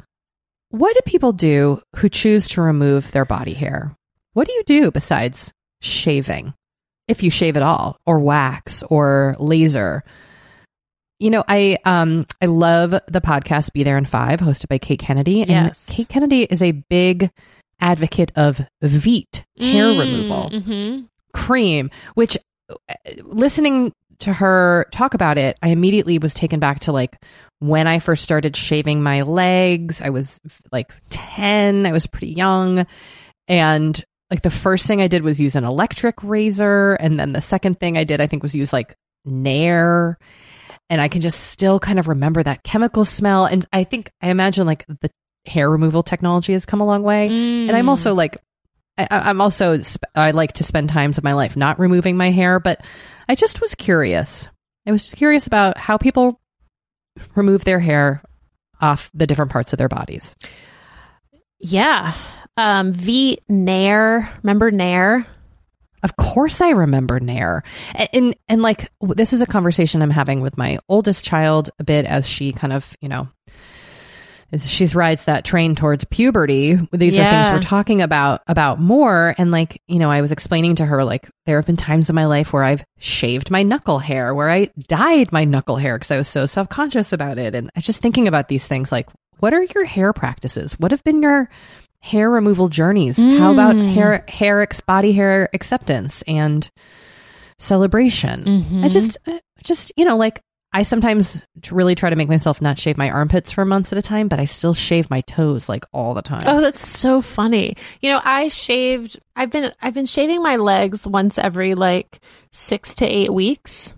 What 0.72 0.94
do 0.96 1.02
people 1.06 1.32
do 1.34 1.82
who 1.98 2.10
choose 2.10 2.48
to 2.50 2.62
remove 2.62 3.12
their 3.12 3.26
body 3.26 3.54
hair? 3.54 3.96
What 4.34 4.48
do 4.48 4.54
you 4.54 4.64
do 4.66 4.92
besides 4.92 5.54
shaving? 5.82 6.54
If 7.08 7.24
you 7.24 7.30
shave 7.30 7.58
at 7.58 7.64
all, 7.64 7.98
or 8.06 8.20
wax, 8.20 8.84
or 8.84 9.36
laser. 9.38 10.04
You 11.20 11.30
know, 11.30 11.44
I 11.48 11.78
um 11.86 12.26
I 12.42 12.46
love 12.46 12.92
the 12.92 13.22
podcast 13.22 13.74
Be 13.74 13.84
There 13.84 13.98
in 13.98 14.06
Five, 14.06 14.40
hosted 14.40 14.70
by 14.70 14.78
Kate 14.78 15.00
Kennedy. 15.00 15.42
And 15.42 15.50
Yes. 15.52 15.88
Kate 15.90 16.08
Kennedy 16.08 16.44
is 16.44 16.62
a 16.64 16.72
big 16.72 17.30
advocate 17.80 18.32
of 18.36 18.62
Veet 18.82 19.44
hair 19.60 19.88
removal 19.90 20.50
Mm-hmm. 20.52 21.02
cream, 21.34 21.90
which 22.16 22.38
uh, 22.70 22.76
listening 23.24 23.94
to 24.22 24.34
her 24.34 24.88
talk 24.92 25.14
about 25.14 25.38
it, 25.38 25.58
I 25.62 25.70
immediately 25.70 26.18
was 26.18 26.34
taken 26.34 26.60
back 26.60 26.82
to 26.82 26.92
like 26.92 27.22
when 27.60 27.88
I 27.88 28.00
first 28.00 28.24
started 28.24 28.56
shaving 28.56 29.04
my 29.04 29.22
legs. 29.22 30.02
I 30.02 30.10
was 30.10 30.42
like 30.72 30.92
10, 31.10 31.86
I 31.86 31.92
was 31.92 32.08
pretty 32.08 32.30
young. 32.30 32.86
And 33.48 34.04
like 34.30 34.42
the 34.42 34.50
first 34.50 34.88
thing 34.88 35.02
I 35.02 35.08
did 35.08 35.24
was 35.24 35.40
use 35.40 35.56
an 35.56 35.64
electric 35.64 36.24
razor. 36.24 36.94
And 36.94 37.20
then 37.20 37.34
the 37.34 37.42
second 37.42 37.80
thing 37.80 37.98
I 37.98 38.04
did, 38.04 38.22
I 38.22 38.28
think, 38.28 38.44
was 38.44 38.56
use 38.56 38.72
like 38.74 38.96
Nair. 39.26 40.18
And 40.90 41.02
I 41.02 41.08
can 41.08 41.22
just 41.22 41.40
still 41.52 41.80
kind 41.80 42.00
of 42.00 42.08
remember 42.08 42.42
that 42.44 42.64
chemical 42.64 43.06
smell. 43.06 43.46
And 43.46 43.66
I 43.72 43.84
think, 43.84 44.12
I 44.22 44.30
imagine 44.30 44.66
like 44.66 44.86
the 44.88 45.10
hair 45.46 45.70
removal 45.70 46.04
technology 46.04 46.54
has 46.54 46.66
come 46.66 46.82
a 46.82 46.86
long 46.86 47.04
way. 47.04 47.28
And 47.28 47.72
I'm 47.72 47.90
also 47.90 48.14
mm. 48.14 48.18
like, 48.18 48.38
I, 49.10 49.30
I'm 49.30 49.42
also, 49.42 49.78
I 50.16 50.32
like 50.32 50.54
to 50.54 50.64
spend 50.64 50.90
times 50.90 51.18
of 51.18 51.24
my 51.24 51.34
life 51.34 51.56
not 51.56 51.80
removing 51.80 52.18
my 52.18 52.32
hair, 52.32 52.60
but 52.60 52.84
I 53.30 53.36
just 53.36 53.62
was 53.62 53.76
curious. 53.76 54.50
I 54.88 54.92
was 54.92 55.04
just 55.04 55.18
curious 55.18 55.48
about 55.48 55.78
how 55.78 55.98
people 55.98 56.40
remove 57.36 57.64
their 57.64 57.80
hair 57.80 58.24
off 58.80 59.12
the 59.14 59.28
different 59.28 59.52
parts 59.52 59.74
of 59.74 59.78
their 59.78 59.90
bodies. 59.90 60.36
yeah. 61.60 62.16
Um, 62.58 62.92
V 62.92 63.40
Nair. 63.48 64.30
Remember 64.44 64.72
Nair? 64.72 65.26
Of 66.04 66.18
course, 66.18 66.62
I 66.62 66.72
remember 66.72 67.20
Nair, 67.20 67.64
and, 67.94 68.10
and 68.14 68.36
and 68.50 68.62
like 68.64 68.92
this 69.02 69.34
is 69.34 69.42
a 69.44 69.48
conversation 69.48 70.02
I'm 70.02 70.10
having 70.10 70.42
with 70.42 70.58
my 70.58 70.80
oldest 70.90 71.24
child 71.24 71.70
a 71.80 71.84
bit 71.84 72.06
as 72.06 72.28
she 72.28 72.52
kind 72.54 72.74
of 72.74 72.98
you 73.02 73.08
know, 73.08 73.30
she 74.60 74.86
rides 74.88 75.26
that 75.26 75.46
train 75.46 75.76
towards 75.76 76.04
puberty. 76.06 76.78
These 76.92 77.18
are 77.18 77.30
things 77.30 77.50
we're 77.50 77.62
talking 77.62 78.02
about 78.02 78.42
about 78.48 78.80
more, 78.80 79.34
and 79.38 79.52
like 79.52 79.82
you 79.88 79.98
know, 80.00 80.12
I 80.12 80.22
was 80.22 80.32
explaining 80.32 80.76
to 80.76 80.86
her 80.86 81.04
like 81.04 81.30
there 81.46 81.58
have 81.58 81.66
been 81.66 81.78
times 81.78 82.10
in 82.10 82.16
my 82.16 82.26
life 82.26 82.52
where 82.52 82.64
I've 82.64 82.84
shaved 83.00 83.50
my 83.50 83.64
knuckle 83.64 84.00
hair, 84.00 84.36
where 84.36 84.50
I 84.50 84.70
dyed 84.88 85.32
my 85.32 85.46
knuckle 85.46 85.78
hair 85.78 85.98
because 85.98 86.12
I 86.12 86.18
was 86.18 86.28
so 86.28 86.46
self 86.46 86.68
conscious 86.70 87.14
about 87.14 87.38
it, 87.38 87.56
and 87.56 87.70
just 87.80 88.02
thinking 88.02 88.28
about 88.28 88.48
these 88.50 88.68
things 88.68 88.92
like 88.92 89.08
what 89.40 89.54
are 89.54 89.64
your 89.64 89.86
hair 89.86 90.14
practices? 90.14 90.74
What 90.80 90.92
have 90.92 91.04
been 91.04 91.22
your 91.22 91.50
hair 92.02 92.30
removal 92.30 92.68
journeys? 92.70 93.18
How 93.22 93.54
about 93.54 93.76
Mm. 93.76 93.94
hair 93.94 94.26
hair 94.28 94.62
ex, 94.62 94.82
body 94.82 95.14
hair 95.14 95.50
acceptance 95.54 96.24
and 96.28 96.70
celebration? 97.58 98.44
Mm-hmm. 98.44 98.84
I 98.84 98.90
just 98.90 99.18
just 99.64 99.92
you 99.96 100.06
know 100.06 100.18
like 100.18 100.42
I 100.74 100.84
sometimes 100.84 101.44
really 101.70 101.96
try 101.96 102.10
to 102.10 102.16
make 102.16 102.30
myself 102.30 102.62
not 102.62 102.78
shave 102.80 102.98
my 102.98 103.10
armpits 103.10 103.52
for 103.52 103.66
months 103.66 103.92
at 103.92 103.98
a 103.98 104.02
time, 104.02 104.30
but 104.30 104.40
I 104.40 104.46
still 104.46 104.74
shave 104.74 105.10
my 105.10 105.20
toes 105.22 105.68
like 105.68 105.84
all 105.92 106.14
the 106.14 106.22
time. 106.22 106.44
Oh, 106.46 106.62
that's 106.62 106.86
so 106.88 107.22
funny. 107.22 107.76
You 108.00 108.12
know, 108.12 108.22
I 108.24 108.48
shaved 108.48 109.20
I've 109.36 109.52
been 109.52 109.74
I've 109.82 109.94
been 109.94 110.06
shaving 110.06 110.42
my 110.42 110.56
legs 110.56 111.06
once 111.06 111.38
every 111.38 111.74
like 111.76 112.22
6 112.54 112.96
to 112.96 113.06
8 113.06 113.34
weeks. 113.34 113.94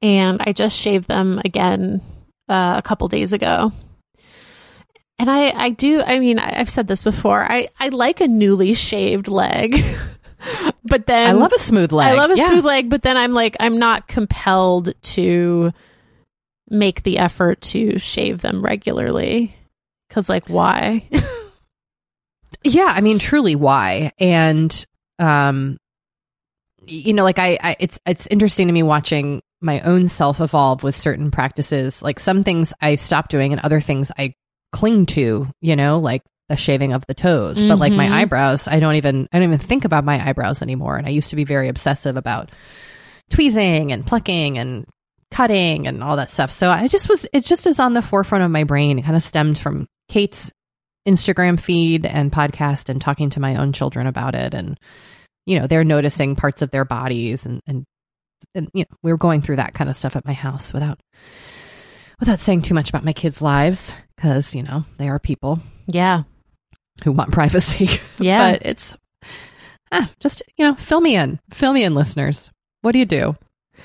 And 0.00 0.40
I 0.40 0.52
just 0.52 0.78
shaved 0.78 1.06
them 1.08 1.40
again 1.44 2.00
uh, 2.48 2.74
a 2.78 2.82
couple 2.82 3.08
days 3.08 3.32
ago. 3.34 3.72
And 5.18 5.30
I 5.30 5.50
I 5.50 5.68
do 5.70 6.00
I 6.02 6.18
mean, 6.18 6.38
I- 6.38 6.60
I've 6.60 6.70
said 6.70 6.86
this 6.86 7.02
before. 7.02 7.42
I 7.42 7.68
I 7.78 7.88
like 7.90 8.20
a 8.22 8.28
newly 8.28 8.72
shaved 8.72 9.28
leg. 9.28 9.84
but 10.84 11.06
then 11.06 11.30
I 11.30 11.32
love 11.32 11.52
a 11.52 11.58
smooth 11.58 11.92
leg. 11.92 12.08
I 12.08 12.14
love 12.14 12.30
a 12.30 12.36
Yeah. 12.36 12.46
smooth 12.46 12.64
leg, 12.64 12.90
but 12.90 13.02
then 13.02 13.16
I'm 13.16 13.32
like, 13.32 13.56
I'm 13.60 13.78
not 13.78 14.08
compelled 14.08 14.92
to 15.02 15.72
make 16.68 17.02
the 17.02 17.18
effort 17.18 17.60
to 17.60 17.98
shave 17.98 18.40
them 18.40 18.62
regularly. 18.62 19.54
Cause 20.10 20.28
like, 20.28 20.48
why? 20.48 21.08
Yeah, 22.66 22.86
I 22.86 23.02
mean, 23.02 23.18
truly, 23.18 23.56
why? 23.56 24.12
And 24.18 24.86
um, 25.18 25.76
you 26.86 27.12
know, 27.12 27.22
like 27.22 27.38
I, 27.38 27.58
I, 27.62 27.76
it's 27.78 27.98
it's 28.06 28.26
interesting 28.28 28.68
to 28.68 28.72
me 28.72 28.82
watching 28.82 29.42
my 29.60 29.80
own 29.80 30.08
self 30.08 30.40
evolve 30.40 30.82
with 30.82 30.94
certain 30.96 31.30
practices. 31.30 32.00
Like 32.02 32.18
some 32.18 32.42
things 32.42 32.72
I 32.80 32.94
stop 32.94 33.28
doing, 33.28 33.52
and 33.52 33.60
other 33.60 33.80
things 33.82 34.10
I 34.18 34.32
cling 34.72 35.04
to. 35.06 35.48
You 35.60 35.76
know, 35.76 35.98
like 35.98 36.22
the 36.48 36.56
shaving 36.56 36.92
of 36.92 37.06
the 37.06 37.14
toes. 37.14 37.62
But 37.62 37.78
like 37.78 37.92
my 37.92 38.06
Mhm. 38.06 38.12
eyebrows, 38.12 38.68
I 38.68 38.80
don't 38.80 38.96
even 38.96 39.28
I 39.32 39.38
don't 39.38 39.48
even 39.48 39.58
think 39.58 39.84
about 39.84 40.04
my 40.04 40.26
eyebrows 40.28 40.60
anymore. 40.62 40.96
And 40.96 41.06
I 41.06 41.10
used 41.10 41.30
to 41.30 41.36
be 41.36 41.44
very 41.44 41.68
obsessive 41.68 42.16
about 42.16 42.50
tweezing 43.30 43.92
and 43.92 44.06
plucking 44.06 44.58
and 44.58 44.86
cutting 45.30 45.86
and 45.86 46.02
all 46.02 46.16
that 46.16 46.30
stuff. 46.30 46.50
So 46.50 46.70
I 46.70 46.86
just 46.88 47.08
was 47.08 47.26
it 47.32 47.44
just 47.44 47.66
is 47.66 47.80
on 47.80 47.94
the 47.94 48.02
forefront 48.02 48.44
of 48.44 48.50
my 48.50 48.64
brain. 48.64 48.98
It 48.98 49.02
kind 49.02 49.16
of 49.16 49.22
stemmed 49.22 49.58
from 49.58 49.86
Kate's 50.08 50.52
Instagram 51.08 51.58
feed 51.58 52.06
and 52.06 52.30
podcast 52.32 52.88
and 52.88 53.00
talking 53.00 53.30
to 53.30 53.40
my 53.40 53.56
own 53.56 53.72
children 53.72 54.06
about 54.06 54.34
it. 54.34 54.54
And, 54.54 54.78
you 55.46 55.58
know, 55.58 55.66
they're 55.66 55.84
noticing 55.84 56.36
parts 56.36 56.62
of 56.62 56.70
their 56.70 56.84
bodies 56.84 57.44
and, 57.46 57.60
and, 57.66 57.84
and, 58.54 58.68
you 58.74 58.82
know, 58.84 58.96
we 59.02 59.12
were 59.12 59.18
going 59.18 59.42
through 59.42 59.56
that 59.56 59.74
kind 59.74 59.90
of 59.90 59.96
stuff 59.96 60.16
at 60.16 60.24
my 60.24 60.32
house 60.32 60.72
without, 60.72 61.00
without 62.20 62.38
saying 62.40 62.62
too 62.62 62.74
much 62.74 62.88
about 62.88 63.04
my 63.04 63.12
kids' 63.12 63.42
lives 63.42 63.92
because, 64.16 64.54
you 64.54 64.62
know, 64.62 64.84
they 64.98 65.08
are 65.08 65.18
people. 65.18 65.58
Yeah. 65.86 66.22
Who 67.02 67.12
want 67.12 67.32
privacy. 67.32 67.88
Yeah. 68.20 68.52
but 68.52 68.62
it's, 68.64 68.96
ah, 69.90 70.08
just, 70.20 70.42
you 70.56 70.64
know, 70.64 70.76
fill 70.76 71.00
me 71.00 71.16
in, 71.16 71.40
fill 71.50 71.72
me 71.72 71.82
in, 71.82 71.94
listeners. 71.94 72.50
What 72.82 72.92
do 72.92 73.00
you 73.00 73.04
do? 73.04 73.36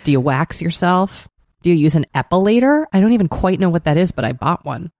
Do 0.03 0.11
you 0.11 0.19
wax 0.19 0.61
yourself? 0.61 1.27
Do 1.63 1.71
you 1.71 1.75
use 1.75 1.95
an 1.95 2.05
epilator? 2.13 2.85
I 2.93 3.01
don't 3.01 3.13
even 3.13 3.27
quite 3.27 3.59
know 3.59 3.69
what 3.69 3.85
that 3.85 3.97
is, 3.97 4.11
but 4.11 4.23
I 4.25 4.33
bought 4.33 4.63
one. 4.63 4.91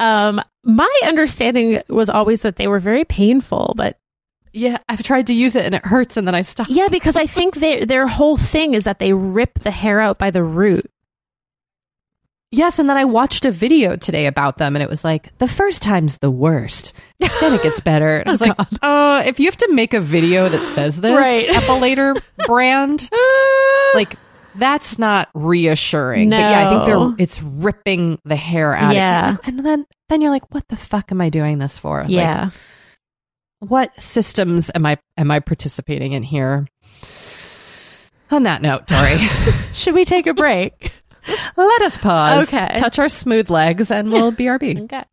Um, 0.00 0.40
my 0.64 1.00
understanding 1.06 1.80
was 1.88 2.10
always 2.10 2.42
that 2.42 2.56
they 2.56 2.66
were 2.66 2.80
very 2.80 3.04
painful, 3.04 3.74
but 3.76 3.98
yeah, 4.52 4.78
I've 4.88 5.02
tried 5.02 5.28
to 5.28 5.34
use 5.34 5.56
it 5.56 5.64
and 5.64 5.74
it 5.74 5.84
hurts, 5.86 6.16
and 6.16 6.26
then 6.26 6.34
I 6.34 6.42
stop. 6.42 6.66
Yeah, 6.68 6.88
because 6.88 7.16
I 7.16 7.26
think 7.26 7.56
they, 7.56 7.84
their 7.84 8.06
whole 8.06 8.36
thing 8.36 8.74
is 8.74 8.84
that 8.84 8.98
they 8.98 9.12
rip 9.12 9.60
the 9.60 9.70
hair 9.70 10.00
out 10.00 10.18
by 10.18 10.30
the 10.30 10.42
root. 10.42 10.90
Yes, 12.50 12.78
and 12.78 12.88
then 12.88 12.96
I 12.96 13.04
watched 13.04 13.44
a 13.44 13.50
video 13.50 13.96
today 13.96 14.24
about 14.24 14.56
them, 14.56 14.74
and 14.74 14.82
it 14.82 14.88
was 14.88 15.04
like 15.04 15.36
the 15.38 15.46
first 15.46 15.82
time's 15.82 16.16
the 16.18 16.30
worst. 16.30 16.94
Then 17.18 17.52
it 17.54 17.62
gets 17.62 17.78
better. 17.80 18.18
And 18.18 18.28
I 18.28 18.32
was 18.32 18.40
like, 18.40 18.56
uh, 18.80 19.22
if 19.26 19.38
you 19.38 19.46
have 19.46 19.56
to 19.58 19.68
make 19.72 19.92
a 19.92 20.00
video 20.00 20.48
that 20.48 20.64
says 20.64 20.98
this, 21.00 21.14
Right. 21.14 21.46
Epilator 21.50 22.18
brand, 22.46 23.10
like 23.94 24.16
that's 24.54 24.98
not 24.98 25.28
reassuring. 25.34 26.30
But 26.30 26.36
yeah, 26.36 26.66
I 26.66 26.68
think 26.70 26.88
No. 26.88 27.08
they're 27.10 27.14
it's 27.18 27.42
ripping 27.42 28.18
the 28.24 28.36
hair 28.36 28.74
out. 28.74 28.94
Yeah. 28.94 29.36
and 29.44 29.64
then 29.64 29.84
then 30.08 30.22
you're 30.22 30.30
like, 30.30 30.52
what 30.54 30.66
the 30.68 30.76
fuck 30.76 31.12
am 31.12 31.20
I 31.20 31.28
doing 31.28 31.58
this 31.58 31.76
for? 31.76 32.00
Like, 32.00 32.10
Yeah. 32.10 32.48
what 33.58 33.92
systems 34.00 34.70
am 34.74 34.86
I 34.86 34.96
am 35.18 35.30
I 35.30 35.40
participating 35.40 36.12
in 36.12 36.22
here? 36.22 36.66
On 38.30 38.44
that 38.44 38.62
note, 38.62 38.86
Doree, 38.86 39.18
Should 39.74 39.94
we 39.94 40.06
take 40.06 40.26
a 40.26 40.32
break? 40.34 40.92
Let 41.56 41.82
us 41.82 41.96
pause. 41.98 42.52
Okay. 42.52 42.78
touch 42.78 42.98
our 42.98 43.08
smooth 43.08 43.50
legs, 43.50 43.90
and 43.90 44.10
we'll 44.10 44.32
BRB. 44.32 44.82
okay. 44.84 45.04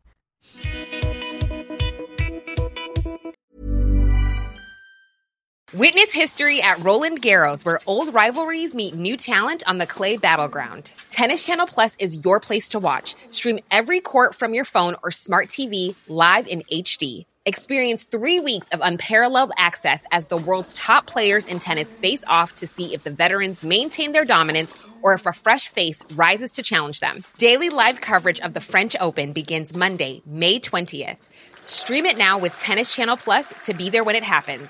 Witness 5.74 6.12
history 6.12 6.62
at 6.62 6.82
Roland 6.82 7.20
Garros, 7.20 7.66
where 7.66 7.80
old 7.86 8.14
rivalries 8.14 8.74
meet 8.74 8.94
new 8.94 9.16
talent 9.16 9.62
on 9.66 9.76
the 9.76 9.86
clay 9.86 10.16
battleground. 10.16 10.92
Tennis 11.10 11.44
Channel 11.44 11.66
Plus 11.66 11.94
is 11.98 12.20
your 12.24 12.40
place 12.40 12.68
to 12.68 12.78
watch. 12.78 13.14
Stream 13.30 13.58
every 13.70 14.00
court 14.00 14.34
from 14.34 14.54
your 14.54 14.64
phone 14.64 14.96
or 15.02 15.10
smart 15.10 15.48
TV 15.48 15.94
live 16.08 16.46
in 16.46 16.62
HD. 16.72 17.26
Experience 17.48 18.02
three 18.02 18.40
weeks 18.40 18.68
of 18.70 18.80
unparalleled 18.82 19.52
access 19.56 20.04
as 20.10 20.26
the 20.26 20.36
world's 20.36 20.72
top 20.72 21.06
players 21.06 21.46
in 21.46 21.60
tennis 21.60 21.92
face 21.92 22.24
off 22.26 22.56
to 22.56 22.66
see 22.66 22.92
if 22.92 23.04
the 23.04 23.10
veterans 23.10 23.62
maintain 23.62 24.10
their 24.10 24.24
dominance 24.24 24.74
or 25.00 25.14
if 25.14 25.26
a 25.26 25.32
fresh 25.32 25.68
face 25.68 26.02
rises 26.16 26.50
to 26.54 26.64
challenge 26.64 26.98
them. 26.98 27.24
Daily 27.38 27.70
live 27.70 28.00
coverage 28.00 28.40
of 28.40 28.52
the 28.52 28.60
French 28.60 28.96
Open 28.98 29.32
begins 29.32 29.72
Monday, 29.72 30.22
May 30.26 30.58
20th. 30.58 31.18
Stream 31.62 32.04
it 32.04 32.18
now 32.18 32.36
with 32.36 32.56
Tennis 32.56 32.92
Channel 32.92 33.16
Plus 33.16 33.46
to 33.62 33.74
be 33.74 33.90
there 33.90 34.02
when 34.02 34.16
it 34.16 34.24
happens. 34.24 34.68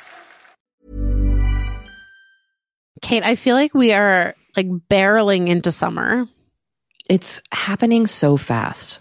Kate, 3.01 3.23
I 3.23 3.37
feel 3.37 3.57
like 3.57 3.73
we 3.73 3.95
are 3.95 4.35
like 4.55 4.69
barreling 4.69 5.49
into 5.49 5.73
summer. 5.73 6.27
It's 7.09 7.41
happening 7.53 8.07
so 8.07 8.37
fast. 8.37 9.01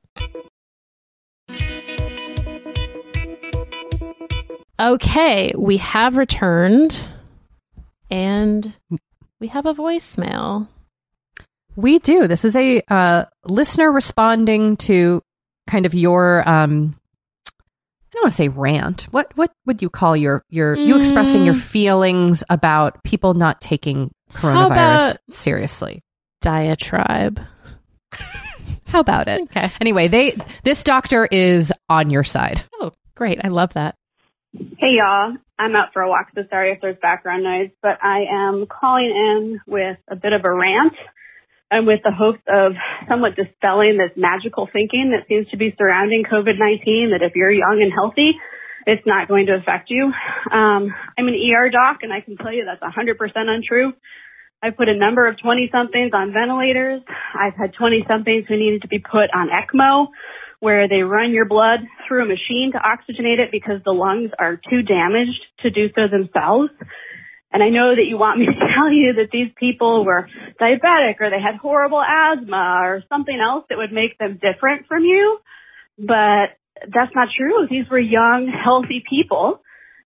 Okay, 4.81 5.53
we 5.55 5.77
have 5.77 6.17
returned 6.17 7.05
and 8.09 8.75
we 9.39 9.47
have 9.47 9.67
a 9.67 9.75
voicemail. 9.75 10.67
We 11.75 11.99
do. 11.99 12.27
This 12.27 12.43
is 12.45 12.55
a 12.55 12.81
uh, 12.89 13.25
listener 13.45 13.91
responding 13.91 14.77
to 14.77 15.21
kind 15.67 15.85
of 15.85 15.93
your 15.93 16.47
um 16.49 16.95
I 17.47 18.13
don't 18.13 18.23
want 18.23 18.31
to 18.33 18.37
say 18.37 18.47
rant. 18.49 19.03
What 19.11 19.31
what 19.37 19.51
would 19.67 19.81
you 19.83 19.89
call 19.89 20.17
your 20.17 20.43
your 20.49 20.75
you 20.75 20.97
expressing 20.97 21.45
your 21.45 21.53
feelings 21.53 22.43
about 22.49 23.03
people 23.03 23.35
not 23.35 23.61
taking 23.61 24.11
coronavirus 24.33 25.15
seriously? 25.29 26.01
Diatribe. 26.41 27.39
How 28.87 28.99
about 28.99 29.27
it? 29.27 29.41
Okay. 29.43 29.71
Anyway, 29.79 30.07
they 30.07 30.35
this 30.63 30.83
doctor 30.83 31.25
is 31.31 31.71
on 31.87 32.09
your 32.09 32.23
side. 32.23 32.63
Oh, 32.81 32.91
great. 33.15 33.39
I 33.43 33.47
love 33.49 33.73
that. 33.73 33.95
Hey 34.53 34.99
y'all, 34.99 35.33
I'm 35.57 35.75
out 35.77 35.93
for 35.93 36.01
a 36.01 36.09
walk, 36.09 36.27
so 36.35 36.41
sorry 36.49 36.73
if 36.73 36.81
there's 36.81 36.97
background 37.01 37.43
noise, 37.43 37.69
but 37.81 38.03
I 38.03 38.25
am 38.29 38.65
calling 38.67 39.07
in 39.07 39.61
with 39.65 39.97
a 40.09 40.17
bit 40.17 40.33
of 40.33 40.43
a 40.43 40.51
rant 40.51 40.91
and 41.71 41.87
with 41.87 42.01
the 42.03 42.11
hopes 42.11 42.43
of 42.49 42.73
somewhat 43.07 43.37
dispelling 43.37 43.97
this 43.97 44.11
magical 44.17 44.67
thinking 44.67 45.15
that 45.15 45.29
seems 45.29 45.47
to 45.51 45.57
be 45.57 45.73
surrounding 45.77 46.25
COVID-19 46.29 47.15
that 47.15 47.21
if 47.21 47.31
you're 47.33 47.49
young 47.49 47.79
and 47.81 47.93
healthy, 47.93 48.31
it's 48.85 49.05
not 49.05 49.29
going 49.29 49.45
to 49.45 49.55
affect 49.55 49.89
you. 49.89 50.11
Um, 50.51 50.93
I'm 51.17 51.29
an 51.29 51.39
ER 51.39 51.69
doc 51.69 51.99
and 52.01 52.11
I 52.11 52.19
can 52.19 52.35
tell 52.35 52.51
you 52.51 52.65
that's 52.65 52.83
100% 52.83 53.15
untrue. 53.47 53.93
I've 54.61 54.75
put 54.75 54.89
a 54.89 54.97
number 54.97 55.27
of 55.27 55.39
20 55.41 55.69
somethings 55.71 56.11
on 56.13 56.33
ventilators. 56.33 57.01
I've 57.33 57.55
had 57.55 57.73
20 57.73 58.03
somethings 58.05 58.45
who 58.49 58.57
needed 58.57 58.81
to 58.81 58.89
be 58.89 58.99
put 58.99 59.31
on 59.33 59.47
ECMO 59.47 60.07
where 60.61 60.87
they 60.87 61.01
run 61.01 61.33
your 61.33 61.45
blood 61.45 61.79
through 62.07 62.23
a 62.23 62.27
machine 62.27 62.71
to 62.71 62.77
oxygenate 62.77 63.39
it 63.39 63.49
because 63.51 63.81
the 63.83 63.91
lungs 63.91 64.29
are 64.39 64.55
too 64.55 64.83
damaged 64.83 65.41
to 65.61 65.71
do 65.71 65.89
so 65.95 66.03
themselves. 66.07 66.69
And 67.51 67.63
I 67.63 67.69
know 67.69 67.95
that 67.95 68.05
you 68.07 68.17
want 68.17 68.39
me 68.39 68.45
to 68.45 68.51
tell 68.75 68.91
you 68.91 69.13
that 69.17 69.29
these 69.33 69.51
people 69.59 70.05
were 70.05 70.29
diabetic 70.61 71.19
or 71.19 71.31
they 71.31 71.41
had 71.41 71.55
horrible 71.55 72.01
asthma 72.01 72.81
or 72.83 73.03
something 73.09 73.37
else 73.37 73.65
that 73.69 73.77
would 73.79 73.91
make 73.91 74.19
them 74.19 74.39
different 74.39 74.85
from 74.87 75.03
you. 75.03 75.39
But 75.97 76.53
that's 76.81 77.13
not 77.15 77.29
true. 77.35 77.67
These 77.67 77.89
were 77.89 77.99
young, 77.99 78.47
healthy 78.47 79.03
people. 79.09 79.61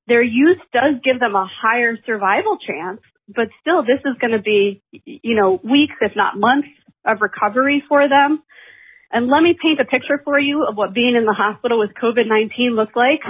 Their 0.08 0.24
youth 0.24 0.60
does 0.72 0.96
give 1.04 1.20
them 1.20 1.36
a 1.36 1.50
higher 1.52 1.98
survival 2.06 2.58
chance, 2.65 3.02
but 3.28 3.50
still 3.60 3.82
this 3.82 4.00
is 4.06 4.15
going 4.22 4.32
to 4.32 4.41
be, 4.41 4.82
you 4.91 5.36
know, 5.36 5.60
weeks, 5.62 5.96
if 6.00 6.13
not 6.15 6.39
months 6.39 6.70
of 7.06 7.18
recovery 7.20 7.84
for 7.89 8.08
them. 8.08 8.41
And 9.12 9.28
let 9.28 9.41
me 9.41 9.56
paint 9.56 9.80
a 9.80 9.86
picture 9.86 10.22
for 10.24 10.39
you 10.39 10.65
of 10.68 10.76
what 10.76 10.94
being 10.94 11.15
in 11.15 11.26
the 11.26 11.34
hospital 11.34 11.80
with 11.80 11.91
COVID-19 11.94 12.76
looks 12.76 12.96
like. 12.96 13.22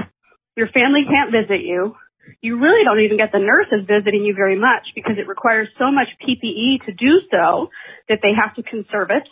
Your 0.56 0.68
family 0.68 1.04
can't 1.04 1.32
visit 1.32 1.62
you. 1.62 1.96
You 2.42 2.60
really 2.60 2.84
don't 2.84 3.02
even 3.02 3.18
get 3.18 3.32
the 3.32 3.44
nurses 3.44 3.86
visiting 3.86 4.26
you 4.26 4.34
very 4.34 4.58
much 4.58 4.88
because 4.96 5.18
it 5.18 5.28
requires 5.28 5.68
so 5.78 5.92
much 5.92 6.08
PPE 6.24 6.86
to 6.86 6.92
do 6.94 7.22
so 7.30 7.70
that 8.10 8.20
they 8.24 8.34
have 8.34 8.56
to 8.56 8.64
conserve 8.64 9.12
it. 9.12 9.28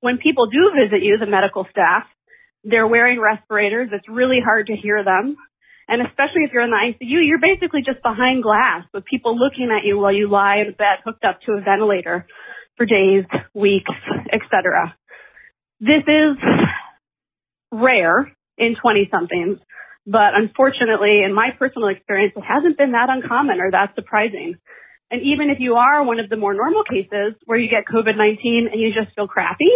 When 0.00 0.18
people 0.18 0.46
do 0.46 0.70
visit 0.70 1.02
you, 1.02 1.18
the 1.18 1.26
medical 1.26 1.66
staff, 1.70 2.04
they're 2.62 2.86
wearing 2.86 3.18
respirators. 3.18 3.90
It's 3.92 4.08
really 4.08 4.38
hard 4.44 4.66
to 4.68 4.76
hear 4.76 5.02
them. 5.02 5.36
And 5.88 6.00
especially 6.00 6.44
if 6.46 6.52
you're 6.52 6.62
in 6.62 6.70
the 6.70 6.78
ICU, 6.78 7.26
you're 7.26 7.42
basically 7.42 7.82
just 7.84 8.02
behind 8.02 8.42
glass 8.42 8.86
with 8.94 9.04
people 9.04 9.36
looking 9.36 9.70
at 9.74 9.84
you 9.84 9.98
while 9.98 10.14
you 10.14 10.30
lie 10.30 10.62
in 10.62 10.68
a 10.68 10.72
bed 10.72 11.02
hooked 11.04 11.24
up 11.24 11.40
to 11.46 11.52
a 11.52 11.60
ventilator 11.60 12.26
for 12.76 12.86
days, 12.86 13.24
weeks, 13.52 13.90
etc. 14.32 14.94
This 15.82 16.06
is 16.06 16.38
rare 17.72 18.30
in 18.56 18.76
20 18.80 19.08
somethings, 19.10 19.58
but 20.06 20.38
unfortunately, 20.38 21.26
in 21.26 21.34
my 21.34 21.50
personal 21.58 21.88
experience, 21.88 22.34
it 22.36 22.46
hasn't 22.46 22.78
been 22.78 22.92
that 22.92 23.10
uncommon 23.10 23.58
or 23.58 23.72
that 23.72 23.96
surprising. 23.96 24.54
And 25.10 25.22
even 25.26 25.50
if 25.50 25.58
you 25.58 25.74
are 25.74 26.04
one 26.04 26.20
of 26.20 26.30
the 26.30 26.36
more 26.36 26.54
normal 26.54 26.84
cases 26.84 27.34
where 27.46 27.58
you 27.58 27.68
get 27.68 27.82
COVID-19 27.90 28.70
and 28.70 28.78
you 28.78 28.94
just 28.94 29.10
feel 29.16 29.26
crappy, 29.26 29.74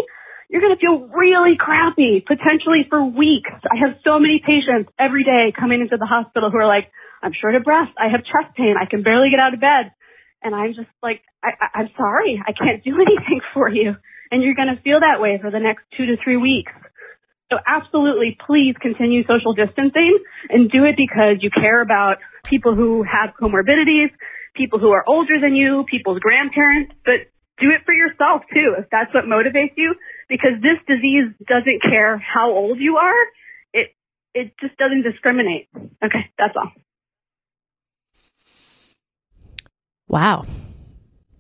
you're 0.49 0.62
going 0.62 0.79
to 0.79 0.79
feel 0.79 1.11
really 1.11 1.59
crappy, 1.59 2.23
potentially 2.23 2.87
for 2.88 3.03
weeks. 3.03 3.51
I 3.66 3.83
have 3.83 3.99
so 4.07 4.21
many 4.21 4.38
patients 4.38 4.95
every 5.01 5.25
day 5.25 5.51
coming 5.59 5.81
into 5.81 5.97
the 5.99 6.07
hospital 6.07 6.53
who 6.53 6.59
are 6.59 6.71
like, 6.71 6.87
I'm 7.21 7.33
short 7.35 7.57
of 7.57 7.64
breath. 7.64 7.90
I 7.99 8.14
have 8.14 8.23
chest 8.23 8.55
pain. 8.55 8.77
I 8.81 8.87
can 8.87 9.03
barely 9.03 9.31
get 9.31 9.40
out 9.40 9.55
of 9.55 9.61
bed. 9.61 9.90
And 10.40 10.55
I'm 10.55 10.71
just 10.71 10.92
like, 11.03 11.23
I, 11.42 11.51
I, 11.51 11.81
I'm 11.83 11.90
sorry. 11.99 12.40
I 12.47 12.53
can't 12.53 12.85
do 12.85 12.95
anything 13.03 13.40
for 13.53 13.69
you. 13.69 13.97
And 14.31 14.43
you're 14.43 14.55
going 14.55 14.75
to 14.75 14.81
feel 14.83 15.01
that 15.01 15.21
way 15.21 15.39
for 15.41 15.51
the 15.51 15.61
next 15.61 15.85
two 15.97 16.07
to 16.07 16.17
three 16.23 16.37
weeks. 16.37 16.73
So 17.51 17.59
absolutely, 17.65 18.37
please 18.45 18.75
continue 18.81 19.23
social 19.27 19.55
distancing 19.55 20.19
and 20.51 20.71
do 20.71 20.85
it 20.85 20.97
because 20.97 21.39
you 21.41 21.51
care 21.51 21.81
about 21.81 22.17
people 22.45 22.75
who 22.75 23.05
have 23.05 23.35
comorbidities, 23.41 24.11
people 24.57 24.81
who 24.81 24.91
are 24.91 25.05
older 25.07 25.39
than 25.41 25.55
you, 25.55 25.85
people's 25.89 26.19
grandparents, 26.19 26.93
but 27.05 27.31
do 27.59 27.71
it 27.71 27.83
for 27.87 27.95
yourself 27.95 28.43
too 28.53 28.75
if 28.77 28.87
that's 28.91 29.15
what 29.15 29.25
motivates 29.25 29.73
you 29.77 29.95
because 30.29 30.53
this 30.61 30.79
disease 30.87 31.33
doesn't 31.47 31.83
care 31.83 32.19
how 32.19 32.51
old 32.51 32.79
you 32.79 32.97
are. 32.97 33.23
It 33.73 33.95
it 34.35 34.53
just 34.61 34.77
doesn't 34.77 35.03
discriminate. 35.03 35.69
Okay, 36.05 36.31
that's 36.37 36.55
all. 36.57 36.73
Wow. 40.09 40.45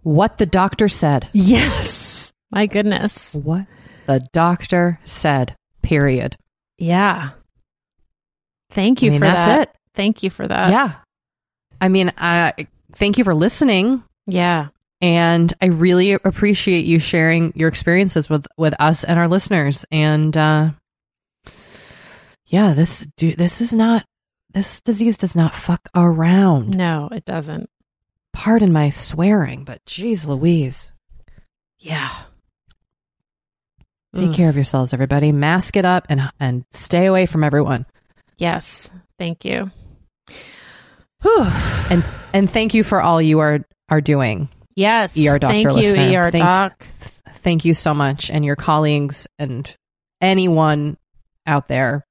What 0.02 0.38
the 0.38 0.46
doctor 0.46 0.88
said. 0.88 1.28
Yes. 1.32 2.05
My 2.50 2.66
goodness. 2.66 3.34
What 3.34 3.66
the 4.06 4.26
doctor 4.32 5.00
said. 5.04 5.56
Period. 5.82 6.36
Yeah. 6.78 7.30
Thank 8.70 9.02
you 9.02 9.08
I 9.08 9.10
mean, 9.12 9.20
for 9.20 9.26
that's 9.26 9.46
that. 9.46 9.68
it. 9.68 9.76
Thank 9.94 10.22
you 10.22 10.30
for 10.30 10.46
that. 10.46 10.70
yeah. 10.70 10.94
I 11.80 11.88
mean, 11.88 12.12
I 12.16 12.66
thank 12.94 13.18
you 13.18 13.24
for 13.24 13.34
listening. 13.34 14.02
Yeah. 14.26 14.68
And 15.00 15.52
I 15.60 15.66
really 15.66 16.12
appreciate 16.12 16.86
you 16.86 16.98
sharing 16.98 17.52
your 17.54 17.68
experiences 17.68 18.30
with, 18.30 18.46
with 18.56 18.74
us 18.80 19.04
and 19.04 19.18
our 19.18 19.28
listeners. 19.28 19.84
And 19.92 20.34
uh, 20.36 20.70
yeah, 22.46 22.72
this 22.74 23.06
do, 23.16 23.34
this 23.36 23.60
is 23.60 23.72
not 23.72 24.04
this 24.52 24.80
disease 24.80 25.18
does 25.18 25.36
not 25.36 25.54
fuck 25.54 25.86
around. 25.94 26.76
No, 26.76 27.10
it 27.12 27.26
doesn't. 27.26 27.68
Pardon 28.32 28.72
my 28.72 28.88
swearing, 28.90 29.64
but 29.64 29.84
geez, 29.84 30.26
Louise. 30.26 30.92
Yeah. 31.78 32.10
Take 34.16 34.30
Ugh. 34.30 34.34
care 34.34 34.48
of 34.48 34.56
yourselves, 34.56 34.92
everybody. 34.92 35.30
Mask 35.32 35.76
it 35.76 35.84
up 35.84 36.06
and 36.08 36.22
and 36.40 36.64
stay 36.72 37.06
away 37.06 37.26
from 37.26 37.44
everyone. 37.44 37.86
Yes. 38.38 38.90
Thank 39.18 39.44
you. 39.44 39.70
And 41.90 42.04
and 42.32 42.50
thank 42.50 42.74
you 42.74 42.84
for 42.84 43.00
all 43.00 43.20
you 43.20 43.40
are 43.40 43.60
are 43.88 44.00
doing. 44.00 44.48
Yes. 44.74 45.16
ER 45.16 45.38
doctor 45.38 45.46
Thank 45.48 45.68
you, 45.68 45.74
listener. 45.74 46.20
ER 46.22 46.30
Thank- 46.30 46.44
doc. 46.44 46.86
Thank 47.42 47.64
you 47.64 47.74
so 47.74 47.94
much, 47.94 48.28
and 48.30 48.44
your 48.44 48.56
colleagues 48.56 49.28
and 49.38 49.72
anyone 50.20 50.96
out 51.46 51.68
there. 51.68 52.04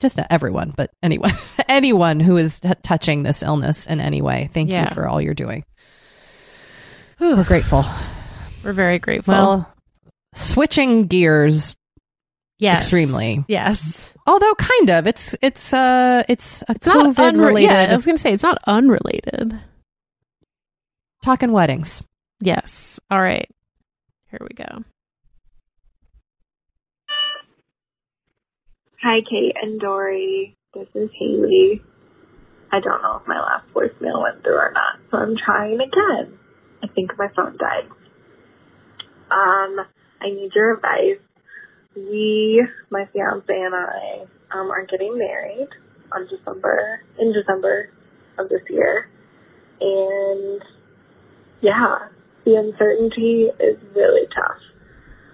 Just 0.00 0.16
not 0.16 0.28
everyone, 0.30 0.72
but 0.76 0.90
anyone, 1.02 1.32
anyone 1.68 2.20
who 2.20 2.36
is 2.36 2.60
t- 2.60 2.70
touching 2.82 3.22
this 3.22 3.42
illness 3.42 3.86
in 3.86 4.00
any 4.00 4.22
way. 4.22 4.48
Thank 4.54 4.70
Yeah. 4.70 4.88
you 4.88 4.94
for 4.94 5.06
all 5.08 5.20
you're 5.20 5.34
doing. 5.34 5.64
We're 7.20 7.44
grateful. 7.44 7.84
We're 8.62 8.72
very 8.72 8.98
grateful. 8.98 9.34
Well, 9.34 9.73
switching 10.34 11.06
gears 11.06 11.76
yes. 12.58 12.82
extremely. 12.82 13.44
Yes. 13.48 14.12
Although 14.26 14.54
kind 14.54 14.90
of, 14.90 15.06
it's 15.06 15.34
it's 15.42 15.72
uh 15.72 16.24
it's 16.28 16.62
a 16.68 16.72
It's 16.72 16.86
not 16.86 17.06
COVID 17.14 17.32
unre- 17.32 17.46
related 17.46 17.70
Yeah, 17.70 17.86
I 17.90 17.94
was 17.94 18.04
going 18.06 18.16
to 18.16 18.22
say 18.22 18.32
it's 18.32 18.42
not 18.42 18.58
unrelated. 18.66 19.58
talking 21.22 21.52
weddings. 21.52 22.02
Yes. 22.40 22.98
All 23.10 23.20
right. 23.20 23.48
Here 24.30 24.40
we 24.40 24.54
go. 24.54 24.82
Hi, 29.02 29.20
Kate 29.28 29.54
and 29.62 29.80
Doree. 29.80 30.56
This 30.72 30.88
is 30.94 31.10
Haley. 31.18 31.82
I 32.72 32.80
don't 32.80 33.02
know 33.02 33.18
if 33.20 33.28
my 33.28 33.38
last 33.38 33.66
voicemail 33.74 34.22
went 34.22 34.42
through 34.42 34.56
or 34.56 34.72
not, 34.72 34.98
so 35.10 35.18
I'm 35.18 35.36
trying 35.36 35.74
again. 35.80 36.38
I 36.82 36.86
think 36.88 37.12
my 37.18 37.28
phone 37.36 37.56
died. 37.58 37.88
Um, 39.30 39.86
I 40.24 40.30
need 40.30 40.52
your 40.54 40.74
advice. 40.74 41.20
We, 41.94 42.64
my 42.90 43.06
fiance 43.12 43.44
and 43.48 43.74
I, 43.74 44.24
um, 44.52 44.70
are 44.70 44.86
getting 44.86 45.18
married 45.18 45.68
on 46.12 46.26
December, 46.28 47.02
in 47.18 47.32
December 47.32 47.90
of 48.38 48.48
this 48.48 48.62
year. 48.70 49.10
And 49.80 50.62
yeah, 51.60 52.08
the 52.44 52.56
uncertainty 52.56 53.48
is 53.60 53.78
really 53.94 54.26
tough. 54.34 54.60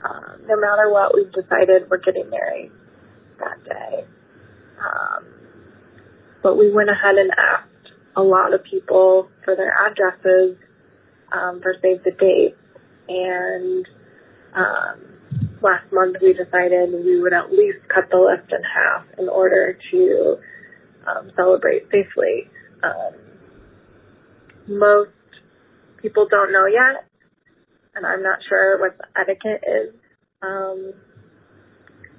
Um, 0.05 0.43
no 0.47 0.57
matter 0.57 0.91
what, 0.91 1.15
we've 1.15 1.33
decided 1.33 1.89
we're 1.91 1.99
getting 1.99 2.29
married 2.31 2.73
that 3.39 3.63
day. 3.65 4.05
Um, 4.81 5.27
but 6.43 6.57
we 6.57 6.73
went 6.73 6.89
ahead 6.91 7.17
and 7.17 7.31
asked 7.31 7.93
a 8.17 8.23
lot 8.23 8.55
of 8.55 8.65
people 8.65 9.29
for 9.45 9.55
their 9.55 9.75
addresses 9.87 10.57
um, 11.33 11.61
for 11.63 11.75
save 11.83 12.03
the 12.03 12.13
date. 12.13 12.57
And 13.09 13.87
um, 14.55 15.01
last 15.63 15.91
month 15.93 16.17
we 16.23 16.33
decided 16.33 16.93
we 16.93 17.21
would 17.21 17.33
at 17.33 17.51
least 17.51 17.79
cut 17.89 18.11
the 18.11 18.19
list 18.19 18.51
in 18.53 18.63
half 18.63 19.05
in 19.19 19.29
order 19.29 19.79
to 19.91 20.37
um, 21.07 21.31
celebrate 21.37 21.85
safely. 21.91 22.49
Um, 22.83 23.15
most 24.69 25.11
people 26.01 26.27
don't 26.31 26.53
know 26.53 26.67
yet, 26.67 27.05
and 27.95 28.07
I'm 28.07 28.23
not 28.23 28.39
sure 28.49 28.81
what 28.81 28.97
the 28.99 29.21
etiquette 29.21 29.65
is 29.67 29.95
um, 30.43 30.93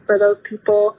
for 0.06 0.20
those 0.20 0.38
people 0.48 0.96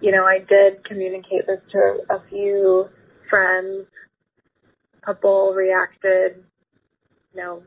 you 0.00 0.12
know, 0.12 0.24
I 0.24 0.38
did 0.38 0.84
communicate 0.84 1.46
this 1.46 1.60
to 1.72 1.98
a 2.10 2.22
few 2.28 2.88
friends. 3.28 3.86
A 5.02 5.06
couple 5.06 5.52
reacted, 5.54 6.44
you 7.34 7.40
know, 7.40 7.62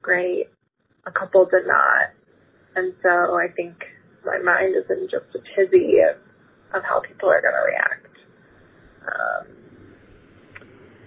great. 0.00 0.48
A 1.06 1.10
couple 1.10 1.46
did 1.46 1.66
not. 1.66 2.10
And 2.76 2.94
so 3.02 3.36
I 3.36 3.48
think 3.54 3.84
my 4.24 4.38
mind 4.38 4.74
is 4.76 4.88
in 4.88 5.08
just 5.10 5.26
a 5.34 5.40
tizzy 5.54 5.98
of, 6.00 6.16
of 6.74 6.82
how 6.84 7.00
people 7.00 7.28
are 7.28 7.42
going 7.42 7.54
to 7.54 7.66
react. 7.66 8.06
Um, 9.02 9.46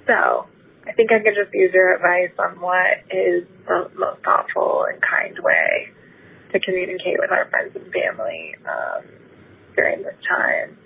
so 0.05 0.47
I 0.88 0.91
think 0.93 1.12
I 1.12 1.19
could 1.19 1.36
just 1.36 1.53
use 1.53 1.71
your 1.73 1.95
advice 1.95 2.36
on 2.38 2.60
what 2.62 3.01
is 3.10 3.47
the 3.67 3.89
most 3.97 4.21
thoughtful 4.23 4.86
and 4.91 5.01
kind 5.01 5.38
way 5.41 5.89
to 6.51 6.60
communicate 6.60 7.17
with 7.19 7.31
our 7.31 7.49
friends 7.49 7.75
and 7.75 7.91
family. 7.91 8.55
Um, 8.65 9.25
during 9.75 10.01
this 10.03 10.15
time 10.27 10.77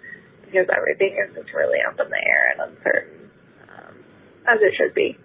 because 0.45 0.65
everything 0.76 1.13
is 1.13 1.36
just 1.36 1.54
really 1.54 1.80
up 1.88 2.00
in 2.00 2.10
the 2.10 2.24
air 2.26 2.52
and 2.52 2.74
uncertain, 2.74 3.30
um, 3.69 3.95
as 4.48 4.58
it 4.62 4.74
should 4.76 4.93
be. 4.95 5.15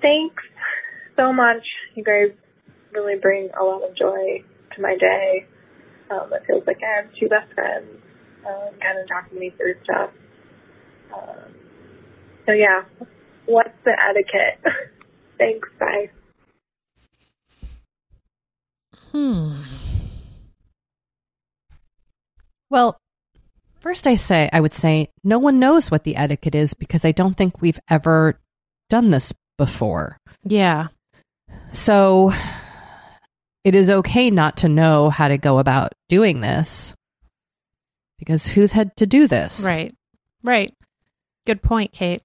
Thanks 0.00 0.42
so 1.16 1.32
much. 1.32 1.64
You 1.94 2.04
guys 2.04 2.30
really 2.92 3.18
bring 3.20 3.50
a 3.58 3.64
lot 3.64 3.82
of 3.82 3.96
joy 3.96 4.42
to 4.74 4.80
my 4.80 4.96
day. 4.96 5.46
Um, 6.10 6.32
it 6.32 6.42
feels 6.46 6.64
like 6.66 6.78
I 6.82 7.02
have 7.02 7.10
two 7.18 7.28
best 7.28 7.52
friends 7.54 7.88
um, 8.46 8.70
kind 8.80 8.98
of 8.98 9.08
talking 9.08 9.38
me 9.38 9.50
through 9.56 9.74
stuff. 9.84 10.10
Um, 11.14 11.54
so, 12.46 12.52
yeah, 12.52 12.82
what's 13.46 13.70
the 13.84 13.96
etiquette? 14.08 14.60
Thanks. 15.38 15.68
Bye. 15.78 16.10
Hmm. 19.12 19.62
Well, 22.70 22.98
first 23.80 24.06
I 24.06 24.16
say 24.16 24.50
I 24.52 24.60
would 24.60 24.74
say 24.74 25.08
no 25.22 25.38
one 25.38 25.58
knows 25.58 25.90
what 25.90 26.04
the 26.04 26.16
etiquette 26.16 26.54
is 26.54 26.74
because 26.74 27.04
I 27.04 27.12
don't 27.12 27.36
think 27.36 27.60
we've 27.60 27.80
ever 27.88 28.40
done 28.90 29.10
this 29.10 29.32
before. 29.58 30.18
Yeah. 30.44 30.88
So 31.72 32.32
it 33.64 33.74
is 33.74 33.90
okay 33.90 34.30
not 34.30 34.58
to 34.58 34.68
know 34.68 35.10
how 35.10 35.28
to 35.28 35.38
go 35.38 35.58
about 35.58 35.92
doing 36.08 36.40
this 36.40 36.94
because 38.18 38.46
who's 38.46 38.72
had 38.72 38.96
to 38.96 39.06
do 39.06 39.26
this? 39.26 39.62
Right. 39.64 39.94
Right. 40.42 40.72
Good 41.46 41.62
point, 41.62 41.92
Kate. 41.92 42.22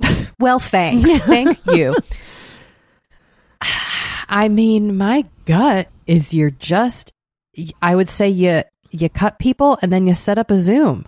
Well, 0.38 0.58
thanks. 0.58 1.08
Thank 1.24 1.60
you. 1.66 1.94
I 4.28 4.48
mean, 4.48 4.96
my 4.96 5.24
gut 5.44 5.88
is 6.08 6.34
you're 6.34 6.50
just 6.50 7.12
I 7.80 7.94
would 7.94 8.08
say 8.08 8.28
you 8.28 8.62
you 8.90 9.08
cut 9.08 9.38
people 9.38 9.78
and 9.82 9.92
then 9.92 10.06
you 10.06 10.14
set 10.14 10.38
up 10.38 10.50
a 10.50 10.56
Zoom. 10.56 11.06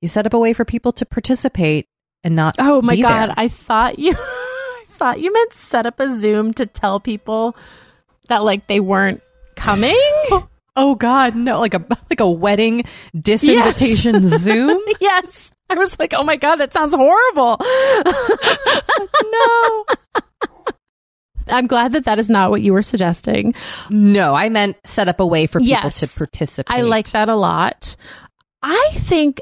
You 0.00 0.08
set 0.08 0.24
up 0.24 0.32
a 0.32 0.38
way 0.38 0.54
for 0.54 0.64
people 0.64 0.92
to 0.92 1.04
participate 1.04 1.88
and 2.24 2.34
not 2.34 2.56
Oh 2.58 2.80
my 2.80 2.96
god, 2.96 3.28
there. 3.28 3.34
I 3.36 3.48
thought 3.48 3.98
you 3.98 4.14
thought 5.00 5.20
you 5.20 5.32
meant 5.32 5.52
set 5.54 5.86
up 5.86 5.98
a 5.98 6.10
Zoom 6.12 6.52
to 6.54 6.66
tell 6.66 7.00
people 7.00 7.56
that 8.28 8.44
like 8.44 8.66
they 8.68 8.78
weren't 8.80 9.22
coming. 9.56 9.98
Oh 10.76 10.94
god, 10.94 11.34
no, 11.34 11.58
like 11.58 11.74
a 11.74 11.84
like 12.08 12.20
a 12.20 12.30
wedding 12.30 12.84
disinvitation 13.14 14.22
Zoom? 14.38 14.80
yes. 15.00 15.50
I 15.68 15.74
was 15.74 15.98
like, 15.98 16.14
"Oh 16.14 16.22
my 16.22 16.36
god, 16.36 16.56
that 16.56 16.72
sounds 16.72 16.94
horrible." 16.94 17.58
No. 19.24 19.84
I'm 21.48 21.66
glad 21.66 21.92
that 21.92 22.04
that 22.04 22.20
is 22.20 22.30
not 22.30 22.50
what 22.50 22.62
you 22.62 22.72
were 22.72 22.82
suggesting. 22.82 23.54
No, 23.90 24.34
I 24.34 24.48
meant 24.48 24.76
set 24.84 25.08
up 25.08 25.18
a 25.18 25.26
way 25.26 25.46
for 25.46 25.58
people 25.58 25.70
Yes. 25.70 26.00
to 26.00 26.18
participate. 26.18 26.74
I 26.74 26.82
like 26.82 27.10
that 27.10 27.28
a 27.28 27.34
lot. 27.34 27.96
I 28.62 28.90
think 28.94 29.40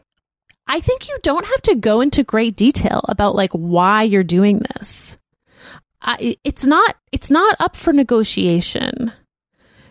I 0.67 0.81
think 0.81 1.09
you 1.09 1.19
don't 1.23 1.47
have 1.47 1.63
to 1.63 1.75
go 1.75 2.01
into 2.01 2.25
great 2.25 2.57
detail 2.57 3.03
about 3.09 3.35
like 3.35 3.53
why 3.53 4.03
you're 4.05 4.25
doing 4.25 4.63
this. 4.77 5.18
I, 6.09 6.39
it's 6.43 6.65
not 6.65 6.97
it's 7.13 7.31
not 7.31 7.55
up 7.61 7.77
for 7.77 7.93
negotiation. 7.93 9.13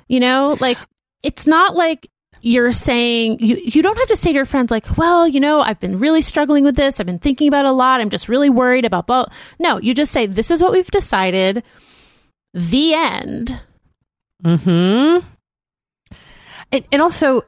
You 0.08 0.20
know, 0.20 0.58
like 0.60 0.80
it's 1.22 1.46
not 1.46 1.76
like 1.76 2.10
you're 2.42 2.72
saying 2.72 3.38
you 3.40 3.62
you 3.64 3.84
don't 3.84 3.98
have 3.98 4.08
to 4.08 4.16
say 4.16 4.32
to 4.32 4.36
your 4.36 4.46
friends 4.46 4.72
like, 4.72 4.98
"Well, 4.98 5.28
you 5.28 5.40
know, 5.40 5.62
I've 5.62 5.80
been 5.80 5.98
really 5.98 6.22
struggling 6.22 6.64
with 6.64 6.76
this. 6.76 7.00
I've 7.00 7.06
been 7.06 7.20
thinking 7.20 7.48
about 7.48 7.66
it 7.66 7.70
a 7.70 7.72
lot. 7.72 8.02
I'm 8.02 8.10
just 8.10 8.30
really 8.30 8.50
worried 8.50 8.84
about 8.84 9.06
blah." 9.06 9.26
No, 9.60 9.80
you 9.80 9.94
just 9.94 10.12
say, 10.12 10.26
"This 10.26 10.50
is 10.50 10.60
what 10.62 10.72
we've 10.72 10.90
decided." 10.90 11.64
The 12.56 12.96
end. 12.96 13.62
Hmm. 14.44 15.20
And, 16.72 16.86
and 16.92 17.02
also, 17.02 17.44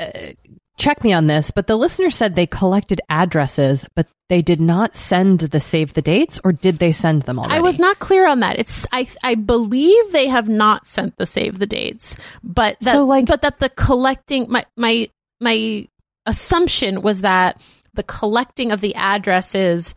uh, 0.00 0.32
check 0.80 1.04
me 1.04 1.12
on 1.12 1.26
this, 1.26 1.50
but 1.50 1.66
the 1.66 1.76
listener 1.76 2.10
said 2.10 2.34
they 2.34 2.46
collected 2.46 3.00
addresses, 3.08 3.86
but 3.94 4.08
they 4.28 4.42
did 4.42 4.60
not 4.60 4.96
send 4.96 5.40
the 5.40 5.60
save 5.60 5.92
the 5.92 6.02
dates, 6.02 6.40
or 6.42 6.52
did 6.52 6.78
they 6.78 6.90
send 6.90 7.22
them 7.22 7.38
already? 7.38 7.54
I 7.54 7.60
was 7.60 7.78
not 7.78 7.98
clear 7.98 8.26
on 8.26 8.40
that. 8.40 8.58
It's 8.58 8.86
I 8.90 9.06
I 9.22 9.34
believe 9.34 10.12
they 10.12 10.28
have 10.28 10.48
not 10.48 10.86
sent 10.86 11.16
the 11.18 11.26
save 11.26 11.58
the 11.58 11.66
dates, 11.66 12.16
but 12.42 12.78
that 12.80 12.94
So, 12.94 13.04
like- 13.04 13.26
but 13.26 13.42
that 13.42 13.58
the 13.58 13.68
collecting 13.68 14.46
my 14.48 14.64
my 14.76 15.10
my 15.40 15.86
assumption 16.26 17.02
was 17.02 17.20
that 17.20 17.60
the 17.94 18.02
collecting 18.02 18.72
of 18.72 18.80
the 18.80 18.94
addresses 18.94 19.94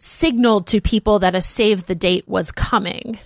signaled 0.00 0.66
to 0.68 0.80
people 0.80 1.18
that 1.18 1.34
a 1.34 1.40
save 1.40 1.86
the 1.86 1.94
date 1.94 2.26
was 2.28 2.52
coming. 2.52 3.18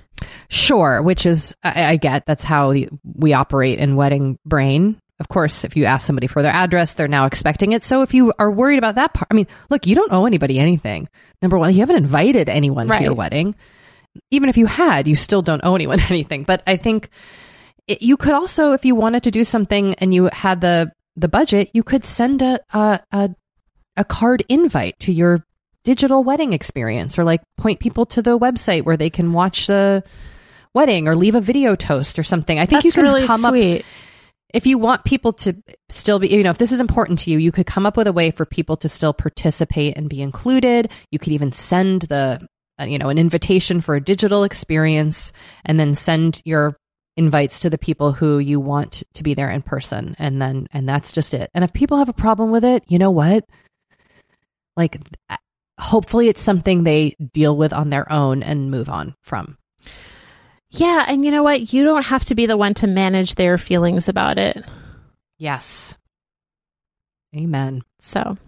Sure, 0.49 1.03
which 1.03 1.27
is 1.27 1.55
I, 1.63 1.85
I 1.93 1.97
get 1.97 2.25
that's 2.27 2.45
how 2.45 2.73
we 3.15 3.33
operate 3.33 3.79
in 3.79 3.97
wedding 3.97 4.39
brain. 4.47 4.97
Of 5.23 5.29
course, 5.29 5.63
if 5.63 5.77
you 5.77 5.85
ask 5.85 6.05
somebody 6.05 6.27
for 6.27 6.43
their 6.43 6.53
address, 6.53 6.95
they're 6.95 7.07
now 7.07 7.27
expecting 7.27 7.71
it. 7.71 7.85
So 7.85 8.03
if 8.03 8.13
you 8.13 8.33
are 8.41 8.51
worried 8.51 8.79
about 8.79 8.97
that 8.97 9.15
part, 9.15 9.29
I 9.31 9.35
mean, 9.35 9.47
look, 9.71 9.87
you 9.87 9.95
don't 9.95 10.13
owe 10.13 10.27
anybody 10.27 10.59
anything. 10.59 11.09
Number 11.41 11.57
one, 11.57 11.73
you 11.73 11.79
haven't 11.79 11.95
invited 11.95 12.49
anyone 12.49 12.89
to 12.89 13.01
your 13.01 13.15
wedding. 13.15 13.55
Even 14.33 14.49
if 14.49 14.57
you 14.57 14.67
had, 14.67 15.07
you 15.07 15.15
still 15.15 15.41
don't 15.41 15.61
owe 15.63 15.77
anyone 15.77 16.01
anything. 16.11 16.43
But 16.43 16.65
I 16.67 16.77
think 16.77 17.09
it, 17.87 18.03
you 18.03 18.17
could 18.17 18.33
also, 18.33 18.73
if 18.73 18.85
you 18.85 18.97
wanted 18.97 19.23
to 19.23 19.31
do 19.31 19.45
something 19.45 19.95
and 19.95 20.13
you 20.13 20.29
had 20.33 20.61
the 20.61 20.91
the 21.15 21.29
budget, 21.29 21.71
you 21.73 21.85
could 21.85 22.05
send 22.05 22.43
a 22.43 22.59
a 22.73 22.99
a, 23.13 23.31
a 23.97 24.05
card 24.05 24.43
invite 24.49 24.99
to 25.01 25.13
your 25.13 25.47
digital 25.85 26.25
wedding 26.25 26.53
experience, 26.53 27.17
or 27.17 27.23
like 27.23 27.43
point 27.59 27.79
people 27.79 28.07
to 28.07 28.23
the 28.23 28.37
website 28.37 28.83
where 28.83 28.97
they 28.97 29.11
can 29.11 29.33
watch 29.33 29.69
the 29.69 30.03
wedding 30.75 31.07
or 31.07 31.15
leave 31.15 31.37
a 31.37 31.41
video 31.41 31.77
toast 31.77 32.19
or 32.19 32.25
something. 32.25 32.59
I 32.59 32.67
think 32.67 32.83
That's 32.83 32.87
you 32.87 32.93
can 32.93 33.05
really 33.05 33.25
come 33.25 33.45
up 33.45 33.53
sweet. 33.53 33.85
If 34.53 34.67
you 34.67 34.79
want 34.79 35.05
people 35.05 35.33
to 35.33 35.57
still 35.89 36.19
be, 36.19 36.29
you 36.29 36.43
know, 36.43 36.51
if 36.51 36.59
this 36.59 36.73
is 36.73 36.81
important 36.81 37.19
to 37.21 37.31
you, 37.31 37.39
you 37.39 37.53
could 37.53 37.67
come 37.67 37.87
up 37.87 37.97
with 37.97 38.07
a 38.07 38.13
way 38.13 38.31
for 38.31 38.45
people 38.45 38.77
to 38.79 38.89
still 38.89 39.13
participate 39.13 39.97
and 39.97 40.09
be 40.09 40.21
included. 40.21 40.91
You 41.11 41.19
could 41.19 41.33
even 41.33 41.53
send 41.53 42.03
the, 42.03 42.47
uh, 42.81 42.85
you 42.85 42.99
know, 42.99 43.09
an 43.09 43.19
invitation 43.19 43.81
for 43.81 43.95
a 43.95 44.01
digital 44.01 44.45
experience 44.45 45.33
and 45.65 45.81
then 45.81 45.95
send 45.95 46.43
your 46.45 46.77
invites 47.17 47.61
to 47.61 47.71
the 47.71 47.79
people 47.79 48.13
who 48.13 48.39
you 48.39 48.61
want 48.61 49.03
to 49.15 49.23
be 49.23 49.35
there 49.35 49.51
in 49.51 49.63
person. 49.63 50.17
And 50.19 50.41
then, 50.41 50.67
and 50.73 50.89
that's 50.89 51.13
just 51.13 51.35
it. 51.35 51.51
And 51.55 51.65
if 51.65 51.73
people 51.73 51.99
have 51.99 52.09
a 52.09 52.15
problem 52.15 52.51
with 52.51 52.65
it, 52.65 52.85
you 52.89 52.99
know 52.99 53.11
what? 53.11 53.45
Like, 54.77 54.99
uh, 55.29 55.37
hopefully 55.79 56.29
it's 56.29 56.41
something 56.41 56.85
they 56.85 57.17
deal 57.33 57.57
with 57.57 57.73
on 57.73 57.91
their 57.91 58.11
own 58.11 58.43
and 58.43 58.71
move 58.71 58.89
on 58.89 59.15
from. 59.23 59.57
Yeah, 60.75 61.05
and 61.07 61.25
you 61.25 61.31
know 61.31 61.43
what? 61.43 61.73
You 61.73 61.85
don't 61.85 62.05
have 62.07 62.25
to 62.27 62.35
be 62.35 62.47
the 62.47 62.57
one 62.57 62.75
to 62.75 62.87
manage 62.87 63.35
their 63.35 63.59
feelings 63.59 64.09
about 64.09 64.39
it. 64.39 64.65
Yes. 65.39 65.97
Amen. 67.37 67.83
So, 68.01 68.39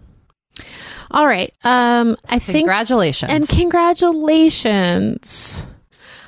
all 1.11 1.25
right. 1.27 1.53
Um, 1.63 2.17
I 2.27 2.39
think 2.39 2.57
Congratulations. 2.59 3.31
and 3.31 3.47
congratulations. 3.47 5.65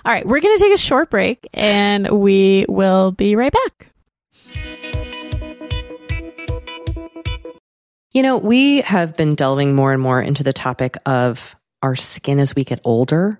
All 0.05 0.13
right, 0.13 0.25
we're 0.25 0.39
going 0.39 0.55
to 0.55 0.63
take 0.63 0.73
a 0.73 0.77
short 0.77 1.09
break 1.09 1.47
and 1.53 2.07
we 2.09 2.65
will 2.69 3.11
be 3.11 3.35
right 3.35 3.51
back. 3.51 3.91
You 8.13 8.23
know, 8.23 8.37
we 8.37 8.81
have 8.81 9.15
been 9.17 9.35
delving 9.35 9.75
more 9.75 9.93
and 9.93 10.01
more 10.01 10.19
into 10.21 10.43
the 10.43 10.53
topic 10.53 10.97
of 11.05 11.55
our 11.83 11.95
skin 11.95 12.39
as 12.39 12.55
we 12.55 12.63
get 12.63 12.79
older 12.83 13.39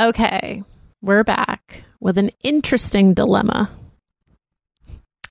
Okay, 0.00 0.62
we're 1.02 1.24
back 1.24 1.82
with 1.98 2.18
an 2.18 2.30
interesting 2.44 3.14
dilemma. 3.14 3.68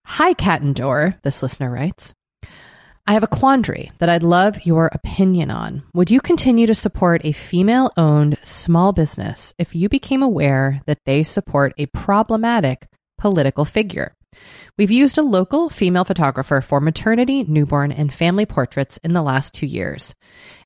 Hi, 0.03 0.33
Cat 0.33 0.61
and 0.61 0.75
Door, 0.75 1.15
this 1.23 1.41
listener 1.41 1.71
writes. 1.71 2.13
I 3.05 3.13
have 3.13 3.23
a 3.23 3.27
quandary 3.27 3.93
that 3.99 4.09
I'd 4.09 4.23
love 4.23 4.65
your 4.65 4.89
opinion 4.91 5.51
on. 5.51 5.83
Would 5.93 6.11
you 6.11 6.19
continue 6.19 6.67
to 6.67 6.75
support 6.75 7.21
a 7.23 7.31
female 7.31 7.93
owned 7.95 8.39
small 8.43 8.91
business 8.91 9.53
if 9.57 9.73
you 9.73 9.87
became 9.87 10.21
aware 10.21 10.81
that 10.85 10.99
they 11.05 11.23
support 11.23 11.73
a 11.77 11.85
problematic 11.85 12.89
political 13.17 13.63
figure? 13.63 14.16
We've 14.77 14.91
used 14.91 15.17
a 15.17 15.23
local 15.23 15.69
female 15.69 16.05
photographer 16.05 16.61
for 16.61 16.79
maternity, 16.79 17.43
newborn, 17.43 17.91
and 17.91 18.13
family 18.13 18.45
portraits 18.45 18.97
in 18.97 19.13
the 19.13 19.21
last 19.23 19.53
two 19.53 19.65
years. 19.65 20.13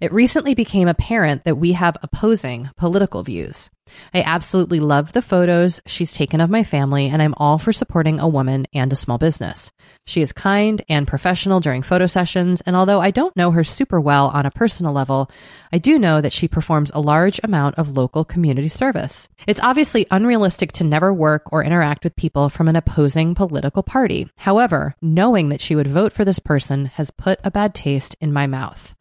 It 0.01 0.11
recently 0.11 0.53
became 0.53 0.87
apparent 0.87 1.45
that 1.45 1.55
we 1.55 1.73
have 1.73 1.97
opposing 2.01 2.69
political 2.75 3.23
views. 3.23 3.69
I 4.13 4.21
absolutely 4.21 4.79
love 4.79 5.11
the 5.11 5.21
photos 5.21 5.81
she's 5.85 6.13
taken 6.13 6.41
of 6.41 6.49
my 6.49 6.63
family, 6.63 7.07
and 7.07 7.21
I'm 7.21 7.33
all 7.37 7.57
for 7.57 7.73
supporting 7.73 8.19
a 8.19 8.27
woman 8.27 8.67
and 8.73 8.91
a 8.91 8.95
small 8.95 9.17
business. 9.17 9.71
She 10.05 10.21
is 10.21 10.31
kind 10.31 10.81
and 10.89 11.07
professional 11.07 11.59
during 11.59 11.81
photo 11.81 12.07
sessions, 12.07 12.61
and 12.61 12.75
although 12.75 12.99
I 12.99 13.11
don't 13.11 13.35
know 13.35 13.51
her 13.51 13.63
super 13.63 13.99
well 13.99 14.27
on 14.29 14.45
a 14.45 14.51
personal 14.51 14.93
level, 14.93 15.29
I 15.71 15.77
do 15.77 15.99
know 15.99 16.21
that 16.21 16.33
she 16.33 16.47
performs 16.47 16.91
a 16.93 17.01
large 17.01 17.39
amount 17.43 17.75
of 17.75 17.97
local 17.97 18.25
community 18.25 18.67
service. 18.67 19.27
It's 19.47 19.61
obviously 19.61 20.05
unrealistic 20.11 20.71
to 20.73 20.83
never 20.83 21.13
work 21.13 21.51
or 21.51 21.63
interact 21.63 22.03
with 22.03 22.15
people 22.15 22.49
from 22.49 22.67
an 22.67 22.75
opposing 22.75 23.35
political 23.35 23.60
party. 23.69 24.29
However, 24.37 24.95
knowing 25.01 25.49
that 25.49 25.61
she 25.61 25.75
would 25.75 25.87
vote 25.87 26.13
for 26.13 26.25
this 26.25 26.39
person 26.39 26.85
has 26.85 27.11
put 27.11 27.39
a 27.43 27.51
bad 27.51 27.75
taste 27.75 28.15
in 28.19 28.33
my 28.33 28.47
mouth. 28.47 28.95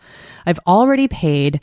I've 0.44 0.60
already 0.66 1.08
paid 1.08 1.60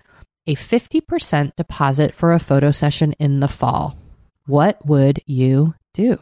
a 0.47 0.55
50% 0.55 1.55
deposit 1.55 2.15
for 2.15 2.33
a 2.33 2.39
photo 2.39 2.71
session 2.71 3.11
in 3.19 3.41
the 3.41 3.47
fall. 3.47 3.97
What 4.45 4.83
would 4.85 5.21
you 5.25 5.75
do? 5.93 6.17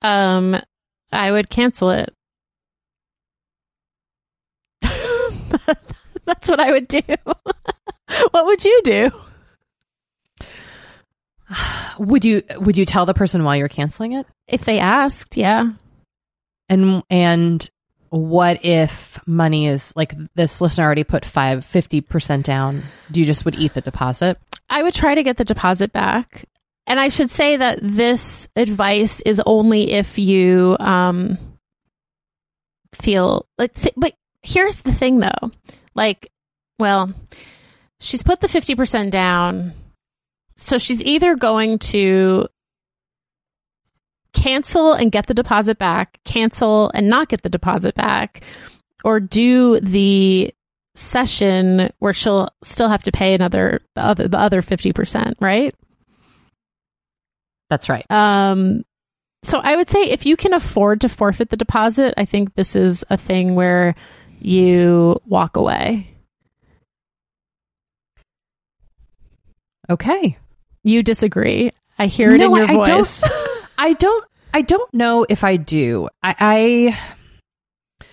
Um, 0.00 0.56
I 1.12 1.30
would 1.30 1.50
cancel 1.50 1.90
it. 1.90 2.12
That's 6.24 6.48
what 6.48 6.60
I 6.60 6.72
would 6.72 6.88
do. 6.88 7.02
what 8.30 8.46
would 8.46 8.64
you 8.64 8.80
do? 8.84 9.10
Would 11.98 12.24
you 12.24 12.42
would 12.56 12.76
you 12.76 12.84
tell 12.84 13.06
the 13.06 13.14
person 13.14 13.44
why 13.44 13.56
you're 13.56 13.68
canceling 13.68 14.12
it? 14.12 14.26
If 14.46 14.64
they 14.64 14.78
asked, 14.78 15.36
yeah. 15.36 15.72
And 16.68 17.02
and 17.10 17.70
what 18.10 18.64
if 18.64 19.18
money 19.26 19.66
is 19.66 19.92
like 19.96 20.12
this 20.34 20.60
listener 20.60 20.84
already 20.84 21.04
put 21.04 21.24
five 21.24 21.64
fifty 21.64 22.00
percent 22.00 22.46
down? 22.46 22.82
Do 23.10 23.20
you 23.20 23.26
just 23.26 23.44
would 23.44 23.56
eat 23.56 23.74
the 23.74 23.80
deposit? 23.80 24.38
I 24.68 24.82
would 24.82 24.94
try 24.94 25.14
to 25.14 25.22
get 25.22 25.36
the 25.36 25.44
deposit 25.44 25.92
back. 25.92 26.46
And 26.86 27.00
I 27.00 27.08
should 27.08 27.30
say 27.30 27.56
that 27.56 27.78
this 27.82 28.48
advice 28.56 29.20
is 29.22 29.40
only 29.46 29.92
if 29.92 30.18
you 30.18 30.76
um, 30.80 31.38
feel 32.92 33.46
let's 33.58 33.80
say, 33.80 33.90
but 33.96 34.14
here's 34.42 34.82
the 34.82 34.92
thing 34.92 35.20
though. 35.20 35.50
Like, 35.94 36.30
well, 36.78 37.12
she's 38.00 38.22
put 38.22 38.40
the 38.40 38.46
50% 38.46 39.10
down. 39.10 39.72
So 40.56 40.78
she's 40.78 41.02
either 41.02 41.34
going 41.36 41.78
to 41.80 42.48
cancel 44.34 44.92
and 44.92 45.10
get 45.12 45.26
the 45.26 45.34
deposit 45.34 45.78
back, 45.78 46.18
cancel 46.24 46.90
and 46.94 47.08
not 47.08 47.28
get 47.28 47.42
the 47.42 47.48
deposit 47.48 47.94
back, 47.94 48.42
or 49.04 49.20
do 49.20 49.80
the 49.80 50.52
session 50.94 51.90
where 51.98 52.12
she'll 52.12 52.48
still 52.62 52.88
have 52.88 53.02
to 53.04 53.12
pay 53.12 53.34
another 53.34 53.80
the 53.94 54.02
other 54.04 54.28
the 54.28 54.38
other 54.38 54.62
50%, 54.62 55.34
right? 55.40 55.74
That's 57.70 57.88
right. 57.88 58.08
Um 58.10 58.84
so 59.42 59.58
I 59.58 59.76
would 59.76 59.88
say 59.90 60.04
if 60.04 60.24
you 60.24 60.36
can 60.36 60.54
afford 60.54 61.00
to 61.02 61.08
forfeit 61.08 61.50
the 61.50 61.56
deposit, 61.56 62.14
I 62.16 62.24
think 62.24 62.54
this 62.54 62.76
is 62.76 63.04
a 63.10 63.16
thing 63.16 63.54
where 63.56 63.94
you 64.40 65.20
walk 65.26 65.56
away. 65.56 66.08
Okay. 69.90 70.38
You 70.82 71.02
disagree. 71.02 71.72
I 71.98 72.06
hear 72.06 72.34
it 72.34 72.38
No, 72.38 72.54
in 72.56 72.68
your 72.68 72.70
I- 72.82 72.86
voice. 72.96 73.22
I 73.78 73.92
don't 73.94 74.24
I 74.52 74.62
don't 74.62 74.92
know 74.94 75.26
if 75.28 75.42
I 75.44 75.56
do. 75.56 76.08
I 76.22 76.34
I, 78.00 78.06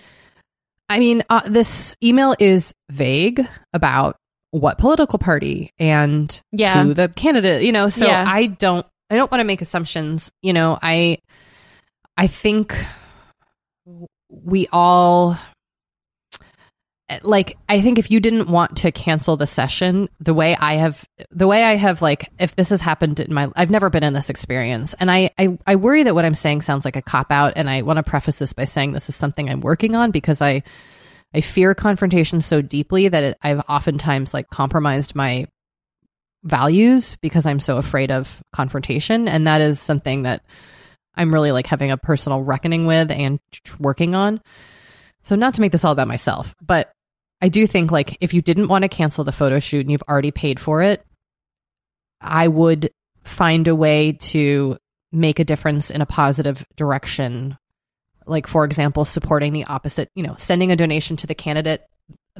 I 0.88 0.98
mean, 0.98 1.22
uh, 1.30 1.42
this 1.46 1.96
email 2.02 2.34
is 2.38 2.72
vague 2.90 3.46
about 3.72 4.16
what 4.50 4.78
political 4.78 5.18
party 5.18 5.72
and 5.78 6.40
Yeah. 6.52 6.82
who 6.82 6.94
the 6.94 7.08
candidate, 7.08 7.62
you 7.62 7.72
know, 7.72 7.88
so 7.88 8.06
Yeah. 8.06 8.24
I 8.26 8.46
don't 8.46 8.84
I 9.10 9.16
don't 9.16 9.30
want 9.30 9.40
to 9.40 9.44
make 9.44 9.62
assumptions, 9.62 10.30
you 10.42 10.52
know, 10.52 10.78
I 10.82 11.18
I 12.16 12.26
think 12.26 12.74
we 14.28 14.66
all 14.72 15.38
like 17.22 17.58
I 17.68 17.80
think 17.80 17.98
if 17.98 18.10
you 18.10 18.20
didn't 18.20 18.48
want 18.48 18.78
to 18.78 18.92
cancel 18.92 19.36
the 19.36 19.46
session, 19.46 20.08
the 20.20 20.34
way 20.34 20.56
I 20.56 20.74
have 20.74 21.04
the 21.30 21.46
way 21.46 21.62
I 21.62 21.76
have 21.76 22.00
like 22.00 22.30
if 22.38 22.56
this 22.56 22.70
has 22.70 22.80
happened 22.80 23.20
in 23.20 23.32
my 23.34 23.50
I've 23.54 23.70
never 23.70 23.90
been 23.90 24.04
in 24.04 24.14
this 24.14 24.30
experience. 24.30 24.94
And 24.94 25.10
I 25.10 25.30
I, 25.38 25.58
I 25.66 25.76
worry 25.76 26.04
that 26.04 26.14
what 26.14 26.24
I'm 26.24 26.34
saying 26.34 26.62
sounds 26.62 26.84
like 26.84 26.96
a 26.96 27.02
cop 27.02 27.30
out 27.30 27.54
and 27.56 27.68
I 27.68 27.82
want 27.82 27.98
to 27.98 28.02
preface 28.02 28.38
this 28.38 28.52
by 28.52 28.64
saying 28.64 28.92
this 28.92 29.08
is 29.08 29.16
something 29.16 29.48
I'm 29.48 29.60
working 29.60 29.94
on 29.94 30.10
because 30.10 30.40
I 30.40 30.62
I 31.34 31.40
fear 31.40 31.74
confrontation 31.74 32.40
so 32.40 32.62
deeply 32.62 33.08
that 33.08 33.24
it, 33.24 33.38
I've 33.42 33.62
oftentimes 33.68 34.32
like 34.32 34.48
compromised 34.50 35.14
my 35.14 35.46
values 36.44 37.16
because 37.20 37.46
I'm 37.46 37.60
so 37.60 37.78
afraid 37.78 38.10
of 38.10 38.42
confrontation 38.52 39.28
and 39.28 39.46
that 39.46 39.60
is 39.60 39.80
something 39.80 40.22
that 40.22 40.42
I'm 41.14 41.32
really 41.32 41.52
like 41.52 41.66
having 41.66 41.90
a 41.90 41.96
personal 41.96 42.42
reckoning 42.42 42.86
with 42.86 43.10
and 43.10 43.38
working 43.78 44.14
on. 44.14 44.40
So 45.22 45.36
not 45.36 45.54
to 45.54 45.60
make 45.60 45.72
this 45.72 45.84
all 45.84 45.92
about 45.92 46.08
myself, 46.08 46.54
but 46.60 46.92
I 47.40 47.48
do 47.48 47.66
think 47.66 47.90
like 47.90 48.16
if 48.20 48.34
you 48.34 48.42
didn't 48.42 48.68
want 48.68 48.82
to 48.82 48.88
cancel 48.88 49.24
the 49.24 49.32
photo 49.32 49.58
shoot 49.58 49.80
and 49.82 49.90
you've 49.90 50.02
already 50.08 50.30
paid 50.30 50.58
for 50.60 50.82
it, 50.82 51.04
I 52.20 52.48
would 52.48 52.90
find 53.24 53.68
a 53.68 53.74
way 53.74 54.12
to 54.12 54.76
make 55.12 55.38
a 55.38 55.44
difference 55.44 55.90
in 55.90 56.00
a 56.00 56.06
positive 56.06 56.64
direction. 56.76 57.56
Like 58.26 58.46
for 58.46 58.64
example, 58.64 59.04
supporting 59.04 59.52
the 59.52 59.64
opposite, 59.64 60.08
you 60.14 60.22
know, 60.22 60.34
sending 60.36 60.70
a 60.72 60.76
donation 60.76 61.16
to 61.18 61.26
the 61.26 61.34
candidate 61.34 61.82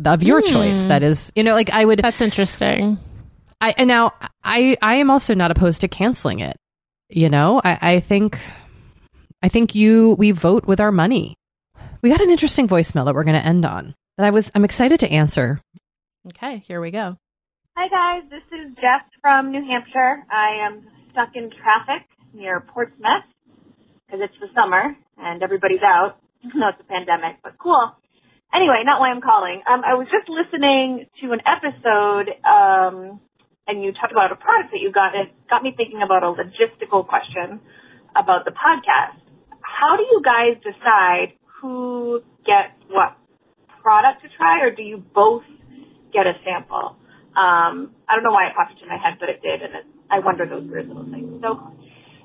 of 0.05 0.23
your 0.23 0.41
Hmm. 0.41 0.53
choice. 0.53 0.85
That 0.87 1.03
is, 1.03 1.33
you 1.35 1.43
know, 1.43 1.53
like 1.53 1.71
I 1.71 1.85
would 1.85 1.99
That's 2.01 2.21
interesting. 2.21 2.99
I 3.61 3.75
and 3.77 3.89
now 3.89 4.13
I 4.43 4.77
I 4.83 4.97
am 4.97 5.11
also 5.11 5.35
not 5.35 5.51
opposed 5.51 5.83
to 5.83 5.89
canceling 5.89 6.41
it. 6.41 6.57
You 7.09 7.29
know, 7.29 7.61
I, 7.63 7.79
I 7.97 8.01
think 8.01 8.39
I 9.43 9.49
think 9.49 9.75
you 9.75 10.17
we 10.19 10.31
vote 10.31 10.67
with 10.67 10.81
our 10.81 10.93
money. 10.93 11.37
We 12.03 12.11
got 12.11 12.21
an 12.21 12.31
interesting 12.31 12.67
voicemail 12.67 13.05
that 13.05 13.15
we're 13.15 13.23
going 13.23 13.41
to 13.41 13.47
end 13.47 13.65
on 13.65 13.95
that 14.19 14.27
I 14.27 14.31
was 14.31 14.51
I'm 14.57 14.65
excited 14.65 14.99
to 15.01 15.11
answer. 15.11 15.61
Okay, 16.31 16.59
here 16.67 16.81
we 16.81 16.91
go. 16.91 17.17
Hi 17.77 17.87
guys, 17.87 18.29
this 18.29 18.43
is 18.51 18.75
Jess 18.75 19.07
from 19.21 19.53
New 19.53 19.63
Hampshire. 19.65 20.27
I 20.29 20.67
am 20.67 20.83
stuck 21.13 21.31
in 21.37 21.49
traffic 21.51 22.09
near 22.35 22.59
Portsmouth 22.59 23.23
because 24.05 24.19
it's 24.21 24.35
the 24.41 24.49
summer 24.53 24.97
and 25.17 25.43
everybody's 25.43 25.83
out. 25.85 26.19
No, 26.57 26.75
it's 26.75 26.81
a 26.81 26.91
pandemic, 26.91 27.39
but 27.45 27.55
cool. 27.63 27.95
anyway, 28.53 28.83
not 28.85 28.99
why 28.99 29.15
I'm 29.15 29.23
calling. 29.23 29.63
Um, 29.71 29.87
I 29.87 29.95
was 29.95 30.09
just 30.11 30.27
listening 30.27 31.07
to 31.23 31.31
an 31.31 31.39
episode, 31.47 32.35
um, 32.43 33.21
and 33.71 33.79
you 33.79 33.95
talked 33.95 34.11
about 34.11 34.33
a 34.33 34.35
product 34.35 34.75
that 34.75 34.83
you 34.83 34.91
got. 34.91 35.15
It 35.15 35.31
got 35.49 35.63
me 35.63 35.71
thinking 35.71 36.03
about 36.03 36.27
a 36.27 36.35
logistical 36.35 37.07
question 37.07 37.63
about 38.19 38.45
the 38.45 38.51
podcast. 38.51 39.23
How 39.63 39.95
do 39.95 40.03
you 40.03 40.19
guys 40.19 40.59
decide 40.67 41.39
who 41.63 42.21
gets 42.45 42.75
what 42.91 43.17
product 43.81 44.23
to 44.23 44.29
try, 44.37 44.61
or 44.61 44.75
do 44.75 44.83
you 44.83 44.99
both 45.15 45.45
get 46.13 46.27
a 46.27 46.35
sample? 46.45 46.97
Um, 47.35 47.95
I 48.09 48.15
don't 48.15 48.25
know 48.25 48.33
why 48.33 48.49
it 48.49 48.55
popped 48.55 48.73
into 48.73 48.87
my 48.87 48.99
head, 48.99 49.17
but 49.19 49.29
it 49.29 49.41
did, 49.43 49.63
and 49.63 49.75
it, 49.75 49.87
I 50.11 50.19
wonder 50.19 50.45
those 50.45 50.69
weird 50.69 50.89
little 50.89 51.09
things. 51.11 51.41
So, 51.41 51.73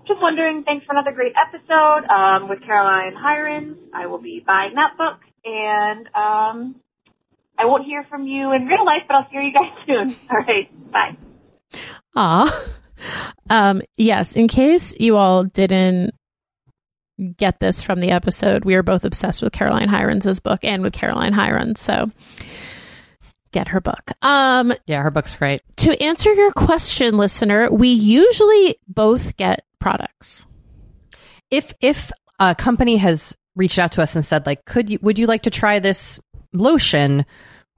just 0.07 0.19
wondering. 0.21 0.63
Thanks 0.63 0.85
for 0.85 0.93
another 0.93 1.11
great 1.11 1.33
episode 1.37 2.03
um, 2.09 2.49
with 2.49 2.61
Caroline 2.65 3.13
Hirons. 3.13 3.77
I 3.93 4.07
will 4.07 4.17
be 4.17 4.43
buying 4.45 4.73
that 4.75 4.97
book, 4.97 5.19
and 5.45 6.07
um, 6.07 6.75
I 7.57 7.65
won't 7.65 7.85
hear 7.85 8.05
from 8.09 8.25
you 8.25 8.53
in 8.53 8.65
real 8.65 8.85
life, 8.85 9.03
but 9.07 9.15
I'll 9.15 9.27
hear 9.29 9.41
you 9.41 9.53
guys 9.53 9.71
soon. 9.87 10.15
All 10.31 10.37
right, 10.37 10.91
bye. 10.91 11.15
Ah, 12.15 12.63
um, 13.51 13.83
yes. 13.97 14.35
In 14.35 14.47
case 14.47 14.95
you 14.99 15.15
all 15.15 15.43
didn't 15.43 16.15
get 17.37 17.59
this 17.59 17.81
from 17.81 17.99
the 17.99 18.11
episode, 18.11 18.65
we 18.65 18.75
are 18.75 18.83
both 18.83 19.05
obsessed 19.05 19.41
with 19.41 19.53
Caroline 19.53 19.89
Hirons' 19.89 20.41
book 20.41 20.63
and 20.63 20.81
with 20.83 20.93
Caroline 20.93 21.33
Hirons. 21.33 21.77
So 21.77 22.11
get 23.51 23.69
her 23.69 23.81
book. 23.81 24.11
Um, 24.21 24.73
Yeah, 24.85 25.01
her 25.01 25.11
book's 25.11 25.35
great. 25.35 25.61
to 25.77 26.01
answer 26.03 26.31
your 26.33 26.51
question, 26.51 27.17
listener, 27.17 27.71
we 27.71 27.89
usually 27.89 28.77
both 28.87 29.35
get 29.37 29.63
products. 29.79 30.45
If 31.49 31.73
if 31.81 32.11
a 32.39 32.53
company 32.55 32.97
has 32.97 33.35
reached 33.55 33.79
out 33.79 33.93
to 33.93 34.01
us 34.03 34.15
and 34.15 34.23
said 34.25 34.45
like, 34.45 34.65
could 34.65 34.89
you 34.89 34.99
would 35.01 35.17
you 35.17 35.25
like 35.27 35.43
to 35.43 35.49
try 35.49 35.79
this 35.79 36.19
lotion? 36.53 37.25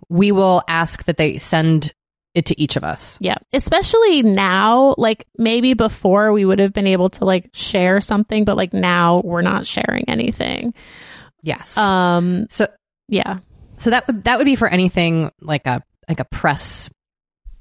We 0.10 0.32
will 0.32 0.64
ask 0.68 1.04
that 1.06 1.18
they 1.18 1.38
send 1.38 1.94
it 2.36 2.46
to 2.48 2.62
each 2.62 2.76
of 2.76 2.84
us. 2.84 3.18
Yeah. 3.20 3.38
Especially 3.54 4.24
now, 4.24 4.96
like 4.98 5.26
maybe 5.38 5.74
before 5.74 6.32
we 6.32 6.46
would 6.46 6.60
have 6.60 6.74
been 6.74 6.88
able 6.88 7.10
to 7.12 7.26
like 7.26 7.50
share 7.54 8.02
something, 8.02 8.46
but 8.46 8.58
like 8.58 8.74
now 8.74 9.22
we're 9.24 9.42
not 9.42 9.66
sharing 9.66 10.06
anything. 10.08 10.74
Yes. 11.42 11.78
Um, 11.78 12.48
so 12.50 12.68
yeah. 13.08 13.40
so 13.78 13.90
that 13.90 14.06
would 14.08 14.24
that 14.26 14.38
would 14.38 14.46
be 14.46 14.56
for 14.56 14.68
anything 14.68 15.32
like 15.42 15.66
a 15.66 15.84
like 16.08 16.20
a 16.20 16.26
press 16.26 16.90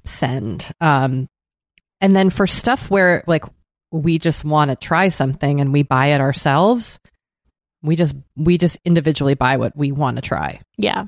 send. 0.05 0.71
Um 0.81 1.29
and 2.01 2.15
then 2.15 2.31
for 2.31 2.47
stuff 2.47 2.91
where 2.91 3.25
like 3.27 3.45
we 3.91 4.19
just 4.19 4.45
want 4.45 4.71
to 4.71 4.77
try 4.77 5.09
something 5.09 5.61
and 5.61 5.73
we 5.73 5.83
buy 5.83 6.09
it 6.09 6.21
ourselves, 6.21 6.99
we 7.83 7.97
just 7.97 8.15
we 8.37 8.59
just 8.59 8.79
individually 8.85 9.35
buy 9.35 9.57
what 9.57 9.77
we 9.77 9.93
want 9.93 10.17
to 10.17 10.23
try. 10.23 10.61
Yeah. 10.77 11.07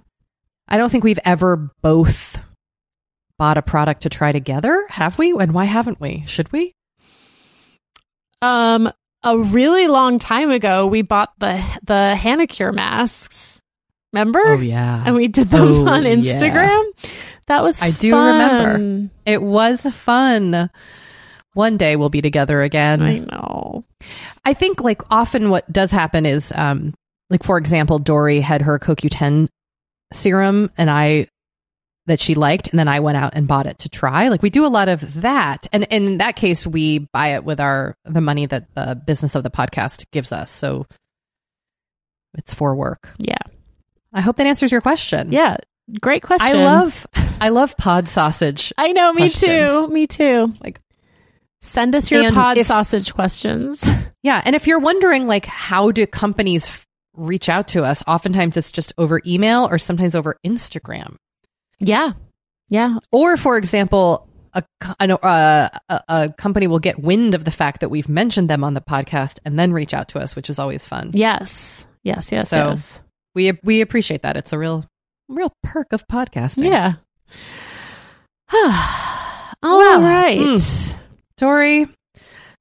I 0.66 0.78
don't 0.78 0.90
think 0.90 1.04
we've 1.04 1.18
ever 1.24 1.70
both 1.82 2.38
bought 3.40 3.56
a 3.56 3.62
product 3.62 4.02
to 4.02 4.10
try 4.10 4.32
together, 4.32 4.84
have 4.90 5.16
we? 5.18 5.32
And 5.32 5.52
why 5.54 5.64
haven't 5.64 5.98
we? 5.98 6.24
Should 6.26 6.52
we? 6.52 6.74
Um, 8.42 8.92
a 9.22 9.38
really 9.38 9.86
long 9.88 10.18
time 10.18 10.50
ago, 10.50 10.86
we 10.86 11.00
bought 11.00 11.32
the 11.38 11.56
the 11.82 12.14
Hanacure 12.18 12.74
masks. 12.74 13.58
Remember? 14.12 14.40
Oh 14.44 14.60
yeah. 14.60 15.02
And 15.06 15.14
we 15.16 15.28
did 15.28 15.48
them 15.48 15.62
Oh, 15.62 15.86
on 15.88 16.02
yeah. 16.04 16.10
Instagram. 16.14 16.84
That 17.46 17.62
was 17.62 17.80
I 17.82 17.92
do 17.92 18.10
fun. 18.10 18.26
remember. 18.32 19.10
It 19.24 19.40
was 19.40 19.86
fun. 19.86 20.68
One 21.54 21.76
day 21.78 21.96
we'll 21.96 22.10
be 22.10 22.20
together 22.20 22.60
again. 22.60 23.00
I 23.00 23.18
know. 23.20 23.84
I 24.44 24.52
think 24.52 24.82
like 24.82 25.00
often 25.10 25.48
what 25.48 25.70
does 25.72 25.90
happen 25.90 26.26
is 26.26 26.52
um 26.54 26.92
like 27.30 27.42
for 27.42 27.56
example 27.56 27.98
Doree 27.98 28.40
had 28.40 28.62
her 28.62 28.78
CoQ10 28.78 29.48
serum 30.12 30.70
and 30.76 30.90
I 30.90 31.28
that 32.06 32.20
she 32.20 32.34
liked 32.34 32.68
and 32.68 32.78
then 32.78 32.88
I 32.88 33.00
went 33.00 33.16
out 33.18 33.32
and 33.34 33.46
bought 33.46 33.66
it 33.66 33.78
to 33.80 33.88
try. 33.88 34.28
Like 34.28 34.42
we 34.42 34.50
do 34.50 34.64
a 34.64 34.68
lot 34.68 34.88
of 34.88 35.20
that. 35.22 35.66
And 35.72 35.84
in 35.90 36.18
that 36.18 36.34
case 36.36 36.66
we 36.66 37.00
buy 37.12 37.34
it 37.34 37.44
with 37.44 37.60
our 37.60 37.94
the 38.04 38.20
money 38.20 38.46
that 38.46 38.74
the 38.74 39.00
business 39.06 39.34
of 39.34 39.42
the 39.42 39.50
podcast 39.50 40.06
gives 40.10 40.32
us. 40.32 40.50
So 40.50 40.86
it's 42.34 42.54
for 42.54 42.74
work. 42.74 43.10
Yeah. 43.18 43.36
I 44.12 44.20
hope 44.22 44.36
that 44.36 44.46
answers 44.46 44.72
your 44.72 44.80
question. 44.80 45.32
Yeah. 45.32 45.58
Great 46.00 46.22
question. 46.22 46.56
I 46.56 46.64
love 46.64 47.06
I 47.40 47.48
love 47.50 47.76
pod 47.76 48.08
sausage. 48.08 48.72
I 48.78 48.92
know, 48.92 49.12
me 49.12 49.22
questions. 49.22 49.70
too. 49.70 49.88
Me 49.88 50.06
too. 50.06 50.54
Like 50.62 50.80
Send 51.62 51.94
us 51.94 52.10
your 52.10 52.22
And 52.22 52.34
pod 52.34 52.58
if- 52.58 52.66
sausage 52.66 53.12
questions. 53.14 53.84
Yeah, 54.22 54.42
and 54.44 54.54
if 54.54 54.66
you're 54.66 54.78
wondering 54.80 55.26
like 55.26 55.46
how 55.46 55.92
do 55.92 56.06
companies 56.06 56.68
f- 56.68 56.86
reach 57.16 57.48
out 57.48 57.68
to 57.68 57.84
us, 57.84 58.02
oftentimes 58.06 58.58
it's 58.58 58.70
just 58.70 58.92
over 58.98 59.22
email 59.26 59.66
or 59.70 59.78
sometimes 59.78 60.14
over 60.14 60.36
Instagram. 60.46 61.16
Yeah. 61.80 62.12
Yeah. 62.68 62.98
Or 63.10 63.36
for 63.36 63.56
example, 63.58 64.28
a 64.54 64.62
uh, 65.00 65.68
a, 65.88 66.00
a 66.08 66.34
company 66.36 66.66
will 66.66 66.78
get 66.78 66.98
wind 66.98 67.34
of 67.34 67.44
the 67.44 67.50
fact 67.50 67.80
that 67.80 67.88
we've 67.88 68.08
mentioned 68.08 68.48
them 68.50 68.62
on 68.64 68.74
the 68.74 68.80
podcast 68.80 69.38
and 69.44 69.58
then 69.58 69.72
reach 69.72 69.94
out 69.94 70.08
to 70.10 70.18
us, 70.18 70.36
which 70.36 70.50
is 70.50 70.58
always 70.58 70.86
fun. 70.86 71.10
Yes. 71.14 71.86
Yes. 72.04 72.30
Yes. 72.32 72.48
So, 72.50 72.68
yes. 72.70 73.00
We 73.34 73.52
we 73.62 73.80
appreciate 73.80 74.22
that. 74.22 74.36
It's 74.36 74.52
a 74.52 74.58
real 74.58 74.84
real 75.28 75.52
perk 75.62 75.92
of 75.92 76.06
podcasting. 76.08 76.64
Yeah. 76.70 76.94
All 79.62 79.78
Well, 79.78 80.00
right. 80.02 80.38
mm. 80.38 80.96
Doree, 81.36 81.86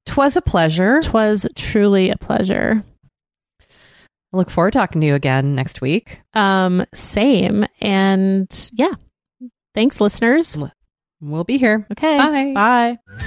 twas 0.06 0.36
a 0.36 0.42
pleasure. 0.42 1.00
Twas 1.00 1.46
truly 1.56 2.10
a 2.10 2.16
pleasure. 2.16 2.82
I 4.32 4.36
look 4.36 4.50
forward 4.50 4.72
to 4.74 4.78
talking 4.78 5.00
to 5.00 5.06
you 5.06 5.14
again 5.14 5.54
next 5.56 5.80
week. 5.80 6.20
Um, 6.34 6.84
same. 6.94 7.66
And 7.80 8.70
yeah. 8.74 8.94
Thanks, 9.74 10.00
listeners. 10.00 10.58
We'll 11.20 11.44
be 11.44 11.58
here. 11.58 11.86
Okay. 11.92 12.18
Bye. 12.18 12.52
Bye. 13.08 13.20